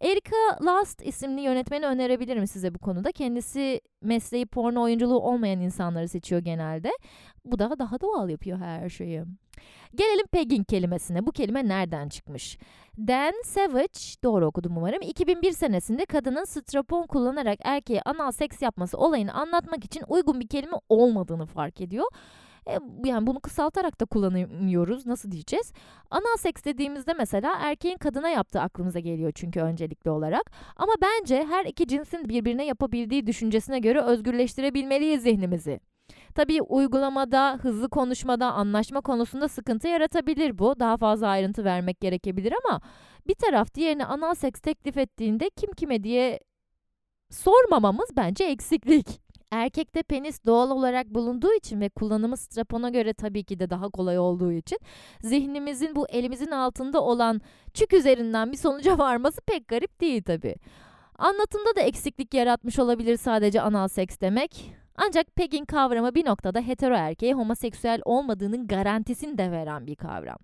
Erika 0.00 0.36
Last 0.62 1.06
isimli 1.06 1.40
yönetmeni 1.40 1.86
önerebilirim 1.86 2.46
size 2.46 2.74
bu 2.74 2.78
konuda. 2.78 3.12
Kendisi 3.12 3.80
mesleği 4.02 4.46
porno 4.46 4.82
oyunculuğu 4.82 5.20
olmayan 5.20 5.60
insanları 5.60 6.08
seçiyor 6.08 6.40
genelde. 6.40 6.90
Bu 7.44 7.58
da 7.58 7.78
daha 7.78 8.00
doğal 8.00 8.28
yapıyor 8.28 8.58
her 8.58 8.88
şeyi. 8.88 9.24
Gelelim 9.94 10.26
pegging 10.26 10.66
kelimesine. 10.68 11.26
Bu 11.26 11.32
kelime 11.32 11.68
nereden 11.68 12.08
çıkmış? 12.08 12.58
Dan 12.98 13.42
Savage, 13.44 13.98
doğru 14.24 14.46
okudum 14.46 14.76
umarım, 14.76 15.02
2001 15.02 15.52
senesinde 15.52 16.04
kadının 16.04 16.44
strapon 16.44 17.06
kullanarak 17.06 17.58
erkeğe 17.64 18.02
anal 18.04 18.32
seks 18.32 18.62
yapması 18.62 18.98
olayını 18.98 19.32
anlatmak 19.32 19.84
için 19.84 20.04
uygun 20.08 20.40
bir 20.40 20.48
kelime 20.48 20.76
olmadığını 20.88 21.46
fark 21.46 21.80
ediyor. 21.80 22.06
E, 22.68 22.78
yani 23.04 23.26
bunu 23.26 23.40
kısaltarak 23.40 24.00
da 24.00 24.04
kullanamıyoruz. 24.04 25.06
Nasıl 25.06 25.30
diyeceğiz? 25.30 25.72
Anal 26.10 26.36
seks 26.38 26.64
dediğimizde 26.64 27.12
mesela 27.12 27.56
erkeğin 27.60 27.96
kadına 27.96 28.28
yaptığı 28.28 28.60
aklımıza 28.60 28.98
geliyor 28.98 29.32
çünkü 29.34 29.60
öncelikli 29.60 30.10
olarak. 30.10 30.50
Ama 30.76 30.92
bence 31.02 31.46
her 31.48 31.64
iki 31.64 31.86
cinsin 31.86 32.28
birbirine 32.28 32.66
yapabildiği 32.66 33.26
düşüncesine 33.26 33.78
göre 33.78 34.00
özgürleştirebilmeliyiz 34.00 35.22
zihnimizi. 35.22 35.80
Tabii 36.34 36.62
uygulamada, 36.62 37.58
hızlı 37.62 37.88
konuşmada, 37.88 38.52
anlaşma 38.52 39.00
konusunda 39.00 39.48
sıkıntı 39.48 39.88
yaratabilir 39.88 40.58
bu. 40.58 40.80
Daha 40.80 40.96
fazla 40.96 41.28
ayrıntı 41.28 41.64
vermek 41.64 42.00
gerekebilir 42.00 42.54
ama 42.64 42.80
bir 43.26 43.34
taraf 43.34 43.74
diğerine 43.74 44.04
anal 44.04 44.34
seks 44.34 44.60
teklif 44.60 44.96
ettiğinde 44.96 45.50
kim 45.50 45.72
kime 45.72 46.04
diye 46.04 46.40
sormamamız 47.30 48.08
bence 48.16 48.44
eksiklik. 48.44 49.23
Erkekte 49.54 50.02
penis 50.02 50.46
doğal 50.46 50.70
olarak 50.70 51.06
bulunduğu 51.06 51.52
için 51.54 51.80
ve 51.80 51.88
kullanımı 51.88 52.36
strapona 52.36 52.88
göre 52.88 53.12
tabii 53.14 53.44
ki 53.44 53.58
de 53.58 53.70
daha 53.70 53.88
kolay 53.88 54.18
olduğu 54.18 54.52
için 54.52 54.78
zihnimizin 55.20 55.96
bu 55.96 56.08
elimizin 56.08 56.50
altında 56.50 57.02
olan 57.02 57.40
çük 57.74 57.92
üzerinden 57.92 58.52
bir 58.52 58.56
sonuca 58.56 58.98
varması 59.04 59.40
pek 59.40 59.68
garip 59.68 60.00
değil 60.00 60.22
tabii. 60.22 60.54
Anlatımda 61.18 61.76
da 61.76 61.80
eksiklik 61.80 62.34
yaratmış 62.34 62.78
olabilir 62.78 63.16
sadece 63.16 63.60
anal 63.60 63.88
seks 63.88 64.20
demek. 64.20 64.74
Ancak 64.96 65.36
pegging 65.36 65.68
kavramı 65.68 66.14
bir 66.14 66.24
noktada 66.24 66.60
hetero 66.60 66.94
erkeğe 66.94 67.34
homoseksüel 67.34 68.00
olmadığının 68.04 68.66
garantisini 68.66 69.38
de 69.38 69.50
veren 69.50 69.86
bir 69.86 69.96
kavram. 69.96 70.36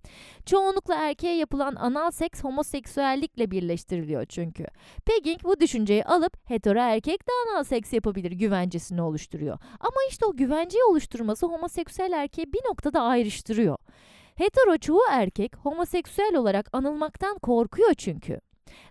Çoğunlukla 0.46 0.94
erkeğe 0.94 1.36
yapılan 1.36 1.74
anal 1.74 2.10
seks 2.10 2.44
homoseksüellikle 2.44 3.50
birleştiriliyor 3.50 4.26
çünkü. 4.26 4.66
Pegging 5.06 5.44
bu 5.44 5.60
düşünceyi 5.60 6.04
alıp 6.04 6.50
hetero 6.50 6.78
erkek 6.78 7.28
de 7.28 7.32
anal 7.48 7.64
seks 7.64 7.92
yapabilir 7.92 8.32
güvencesini 8.32 9.02
oluşturuyor. 9.02 9.58
Ama 9.80 9.96
işte 10.10 10.26
o 10.26 10.36
güvenceyi 10.36 10.84
oluşturması 10.84 11.46
homoseksüel 11.46 12.12
erkeği 12.12 12.52
bir 12.52 12.60
noktada 12.68 13.02
ayrıştırıyor. 13.02 13.76
Hetero 14.34 14.78
çoğu 14.78 15.00
erkek 15.10 15.56
homoseksüel 15.56 16.36
olarak 16.36 16.68
anılmaktan 16.72 17.38
korkuyor 17.38 17.94
çünkü. 17.94 18.40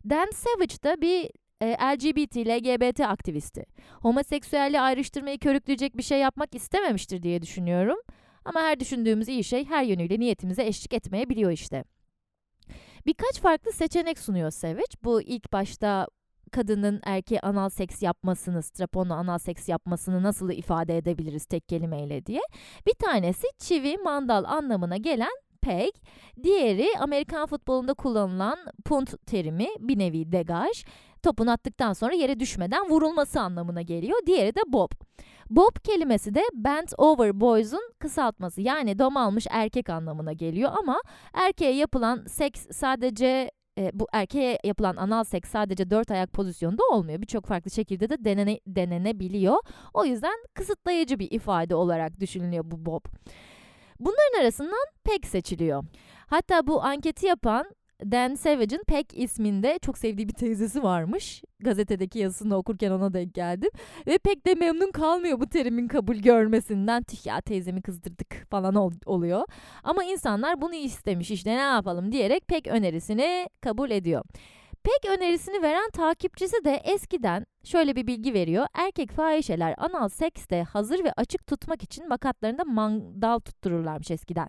Dan 0.09 0.29
Savage 0.33 0.75
da 0.83 1.01
bir 1.01 1.29
e, 1.61 1.67
LGBT, 1.67 2.37
LGBT 2.37 2.99
aktivisti. 2.99 3.65
Homoseksüelliği 4.01 4.81
ayrıştırmayı 4.81 5.39
körükleyecek 5.39 5.97
bir 5.97 6.03
şey 6.03 6.19
yapmak 6.19 6.55
istememiştir 6.55 7.23
diye 7.23 7.41
düşünüyorum. 7.41 7.97
Ama 8.45 8.61
her 8.61 8.79
düşündüğümüz 8.79 9.27
iyi 9.29 9.43
şey 9.43 9.65
her 9.65 9.83
yönüyle 9.83 10.19
niyetimize 10.19 10.65
eşlik 10.65 10.93
etmeyebiliyor 10.93 11.51
işte. 11.51 11.83
Birkaç 13.05 13.39
farklı 13.39 13.71
seçenek 13.71 14.19
sunuyor 14.19 14.51
Savage. 14.51 14.95
Bu 15.03 15.21
ilk 15.21 15.53
başta 15.53 16.07
kadının 16.51 17.01
erkeğe 17.03 17.39
anal 17.39 17.69
seks 17.69 18.01
yapmasını, 18.01 18.63
straponla 18.63 19.15
anal 19.15 19.37
seks 19.37 19.69
yapmasını 19.69 20.23
nasıl 20.23 20.51
ifade 20.51 20.97
edebiliriz 20.97 21.45
tek 21.45 21.69
kelimeyle 21.69 22.25
diye. 22.25 22.41
Bir 22.87 22.93
tanesi 22.93 23.47
çivi, 23.57 23.97
mandal 23.97 24.43
anlamına 24.43 24.97
gelen 24.97 25.37
peg. 25.61 25.89
Diğeri 26.43 26.87
Amerikan 26.99 27.47
futbolunda 27.47 27.93
kullanılan 27.93 28.57
punt 28.85 29.25
terimi, 29.27 29.67
bir 29.79 29.99
nevi 29.99 30.31
degaj 30.31 30.83
topun 31.23 31.47
attıktan 31.47 31.93
sonra 31.93 32.13
yere 32.13 32.39
düşmeden 32.39 32.89
vurulması 32.89 33.41
anlamına 33.41 33.81
geliyor. 33.81 34.19
Diğeri 34.25 34.55
de 34.55 34.61
bob. 34.67 34.91
Bob 35.49 35.75
kelimesi 35.83 36.35
de 36.35 36.43
bent 36.53 36.93
over 36.97 37.39
boys'un 37.39 37.93
kısaltması 37.99 38.61
yani 38.61 38.99
dom 38.99 39.17
almış 39.17 39.47
erkek 39.49 39.89
anlamına 39.89 40.33
geliyor 40.33 40.71
ama 40.79 41.01
erkeğe 41.33 41.75
yapılan 41.75 42.25
seks 42.27 42.67
sadece 42.71 43.51
e, 43.79 43.91
bu 43.93 44.07
erkeğe 44.13 44.59
yapılan 44.63 44.95
anal 44.95 45.23
seks 45.23 45.49
sadece 45.49 45.89
dört 45.89 46.11
ayak 46.11 46.33
pozisyonda 46.33 46.83
olmuyor. 46.91 47.21
Birçok 47.21 47.45
farklı 47.45 47.71
şekilde 47.71 48.09
de 48.09 48.25
denene, 48.25 48.59
denenebiliyor. 48.67 49.57
O 49.93 50.05
yüzden 50.05 50.35
kısıtlayıcı 50.53 51.19
bir 51.19 51.31
ifade 51.31 51.75
olarak 51.75 52.19
düşünülüyor 52.19 52.63
bu 52.67 52.85
bob. 52.85 53.05
Bunların 53.99 54.41
arasından 54.41 54.85
pek 55.03 55.27
seçiliyor. 55.27 55.83
Hatta 56.27 56.67
bu 56.67 56.83
anketi 56.83 57.25
yapan 57.25 57.65
Dan 58.03 58.35
Savage'ın 58.35 58.83
Peck 58.87 59.17
isminde 59.17 59.79
çok 59.81 59.97
sevdiği 59.97 60.27
bir 60.27 60.33
teyzesi 60.33 60.83
varmış. 60.83 61.43
Gazetedeki 61.59 62.19
yazısını 62.19 62.55
okurken 62.55 62.91
ona 62.91 63.13
denk 63.13 63.33
geldim. 63.33 63.69
Ve 64.07 64.17
pek 64.17 64.45
de 64.47 64.55
memnun 64.55 64.91
kalmıyor 64.91 65.39
bu 65.39 65.47
terimin 65.49 65.87
kabul 65.87 66.15
görmesinden. 66.15 67.03
Tüh 67.03 67.25
ya 67.25 67.41
teyzemi 67.41 67.81
kızdırdık 67.81 68.47
falan 68.51 68.75
ol- 68.75 68.91
oluyor. 69.05 69.43
Ama 69.83 70.03
insanlar 70.03 70.61
bunu 70.61 70.75
istemiş 70.75 71.31
işte 71.31 71.49
ne 71.49 71.61
yapalım 71.61 72.11
diyerek 72.11 72.47
Peck 72.47 72.67
önerisini 72.67 73.49
kabul 73.61 73.91
ediyor. 73.91 74.23
Peck 74.83 75.17
önerisini 75.17 75.61
veren 75.61 75.89
takipçisi 75.89 76.65
de 76.65 76.81
eskiden 76.83 77.45
şöyle 77.63 77.95
bir 77.95 78.07
bilgi 78.07 78.33
veriyor. 78.33 78.65
Erkek 78.73 79.11
fahişeler 79.11 79.75
anal 79.77 80.09
sekste 80.09 80.63
hazır 80.63 81.03
ve 81.03 81.13
açık 81.17 81.47
tutmak 81.47 81.83
için 81.83 82.07
makatlarında 82.07 82.63
mandal 82.63 83.39
tuttururlarmış 83.39 84.11
eskiden. 84.11 84.47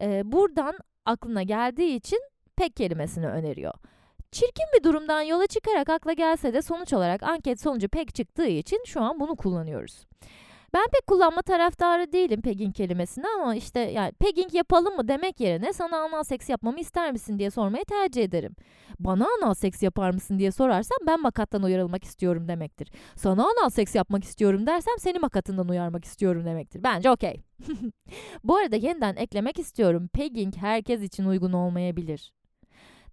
Ee, 0.00 0.22
buradan 0.32 0.74
aklına 1.04 1.42
geldiği 1.42 1.96
için 1.96 2.18
pek 2.56 2.76
kelimesini 2.76 3.26
öneriyor. 3.26 3.74
Çirkin 4.32 4.66
bir 4.78 4.84
durumdan 4.84 5.20
yola 5.22 5.46
çıkarak 5.46 5.88
akla 5.88 6.12
gelse 6.12 6.54
de 6.54 6.62
sonuç 6.62 6.92
olarak 6.92 7.22
anket 7.22 7.60
sonucu 7.60 7.88
pek 7.88 8.14
çıktığı 8.14 8.46
için 8.46 8.82
şu 8.86 9.00
an 9.00 9.20
bunu 9.20 9.36
kullanıyoruz. 9.36 10.06
Ben 10.74 10.86
pek 10.92 11.06
kullanma 11.06 11.42
taraftarı 11.42 12.12
değilim 12.12 12.42
pegging 12.42 12.74
kelimesini 12.74 13.24
ama 13.28 13.54
işte 13.54 13.80
yani 13.80 14.12
pegging 14.12 14.54
yapalım 14.54 14.96
mı 14.96 15.08
demek 15.08 15.40
yerine 15.40 15.72
sana 15.72 15.96
anal 15.96 16.22
seks 16.22 16.48
yapmamı 16.48 16.80
ister 16.80 17.12
misin 17.12 17.38
diye 17.38 17.50
sormayı 17.50 17.84
tercih 17.84 18.24
ederim. 18.24 18.56
Bana 18.98 19.26
anal 19.38 19.54
seks 19.54 19.82
yapar 19.82 20.10
mısın 20.10 20.38
diye 20.38 20.50
sorarsan 20.50 20.98
ben 21.06 21.20
makattan 21.22 21.62
uyarılmak 21.62 22.04
istiyorum 22.04 22.48
demektir. 22.48 22.88
Sana 23.16 23.42
anal 23.42 23.70
seks 23.70 23.94
yapmak 23.94 24.24
istiyorum 24.24 24.66
dersem 24.66 24.94
seni 24.98 25.18
makatından 25.18 25.68
uyarmak 25.68 26.04
istiyorum 26.04 26.44
demektir. 26.44 26.82
Bence 26.82 27.10
okey. 27.10 27.42
Bu 28.44 28.56
arada 28.56 28.76
yeniden 28.76 29.16
eklemek 29.16 29.58
istiyorum. 29.58 30.08
Pegging 30.12 30.56
herkes 30.56 31.02
için 31.02 31.24
uygun 31.24 31.52
olmayabilir. 31.52 32.35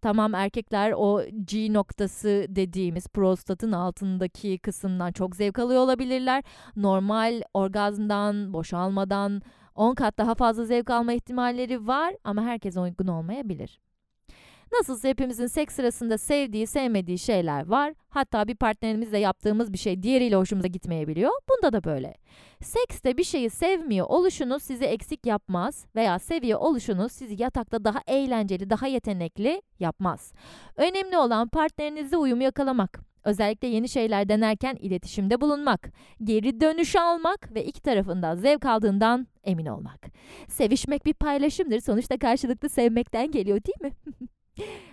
Tamam 0.04 0.36
erkekler 0.36 0.94
o 0.98 1.22
G 1.46 1.74
noktası 1.74 2.46
dediğimiz 2.50 3.08
prostatın 3.08 3.72
altındaki 3.72 4.58
kısımdan 4.58 5.12
çok 5.12 5.36
zevk 5.36 5.60
alıyor 5.60 5.82
olabilirler. 5.82 6.44
Normal 6.76 7.42
orgazmdan, 7.54 8.54
boşalmadan 8.54 9.42
10 9.76 9.96
kat 9.96 10.18
daha 10.18 10.36
fazla 10.36 10.66
zevk 10.66 10.90
alma 10.90 11.14
ihtimalleri 11.14 11.88
var 11.88 12.16
ama 12.24 12.44
herkes 12.44 12.78
uygun 12.78 13.08
olmayabilir. 13.08 13.80
Nasılsa 14.80 15.08
hepimizin 15.08 15.48
seks 15.48 15.76
sırasında 15.76 16.18
sevdiği, 16.18 16.68
sevmediği 16.68 17.20
şeyler 17.20 17.68
var. 17.68 17.94
Hatta 18.10 18.48
bir 18.48 18.56
partnerimizle 18.56 19.18
yaptığımız 19.18 19.74
bir 19.74 19.78
şey 19.78 20.04
diğeriyle 20.04 20.36
hoşumuza 20.36 20.68
gitmeyebiliyor. 20.68 21.32
Bunda 21.50 21.74
da 21.74 21.84
böyle. 21.84 22.16
Sekste 22.62 23.18
bir 23.18 23.24
şeyi 23.24 23.50
sevmiyor 23.50 24.08
oluşunuz 24.10 24.64
sizi 24.64 24.86
eksik 24.86 25.26
yapmaz 25.26 25.86
veya 25.96 26.20
seviyor 26.20 26.60
oluşunuz 26.60 27.12
sizi 27.12 27.42
yatakta 27.42 27.86
daha 27.86 28.00
eğlenceli, 28.08 28.70
daha 28.70 28.88
yetenekli 28.88 29.62
yapmaz. 29.80 30.34
Önemli 30.76 31.18
olan 31.18 31.48
partnerinizle 31.48 32.18
uyumu 32.18 32.44
yakalamak. 32.44 33.00
Özellikle 33.24 33.68
yeni 33.68 33.90
şeyler 33.90 34.30
denerken 34.30 34.76
iletişimde 34.76 35.42
bulunmak, 35.42 35.90
geri 36.24 36.62
dönüş 36.62 36.96
almak 36.96 37.56
ve 37.56 37.66
iki 37.66 37.82
tarafından 37.82 38.36
zevk 38.36 38.66
aldığından 38.66 39.28
emin 39.44 39.66
olmak. 39.66 40.06
Sevişmek 40.48 41.06
bir 41.06 41.14
paylaşımdır. 41.14 41.80
Sonuçta 41.80 42.18
karşılıklı 42.18 42.70
sevmekten 42.70 43.32
geliyor 43.32 43.60
değil 43.64 43.82
mi? 43.82 43.92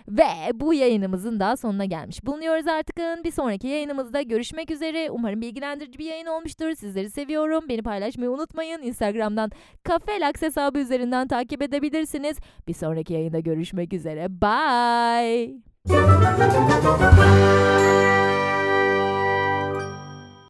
Ve 0.07 0.25
bu 0.53 0.73
yayınımızın 0.73 1.39
da 1.39 1.55
sonuna 1.57 1.85
gelmiş 1.85 2.25
bulunuyoruz 2.25 2.67
artık. 2.67 2.97
Bir 3.23 3.31
sonraki 3.31 3.67
yayınımızda 3.67 4.21
görüşmek 4.21 4.71
üzere. 4.71 5.09
Umarım 5.11 5.41
bilgilendirici 5.41 5.99
bir 5.99 6.05
yayın 6.05 6.25
olmuştur. 6.25 6.75
Sizleri 6.75 7.09
seviyorum. 7.09 7.69
Beni 7.69 7.83
paylaşmayı 7.83 8.31
unutmayın. 8.31 8.81
Instagram'dan 8.81 9.51
Kafelaks 9.83 10.41
hesabı 10.41 10.79
üzerinden 10.79 11.27
takip 11.27 11.61
edebilirsiniz. 11.61 12.37
Bir 12.67 12.73
sonraki 12.73 13.13
yayında 13.13 13.39
görüşmek 13.39 13.93
üzere. 13.93 14.27
Bye. 14.29 15.61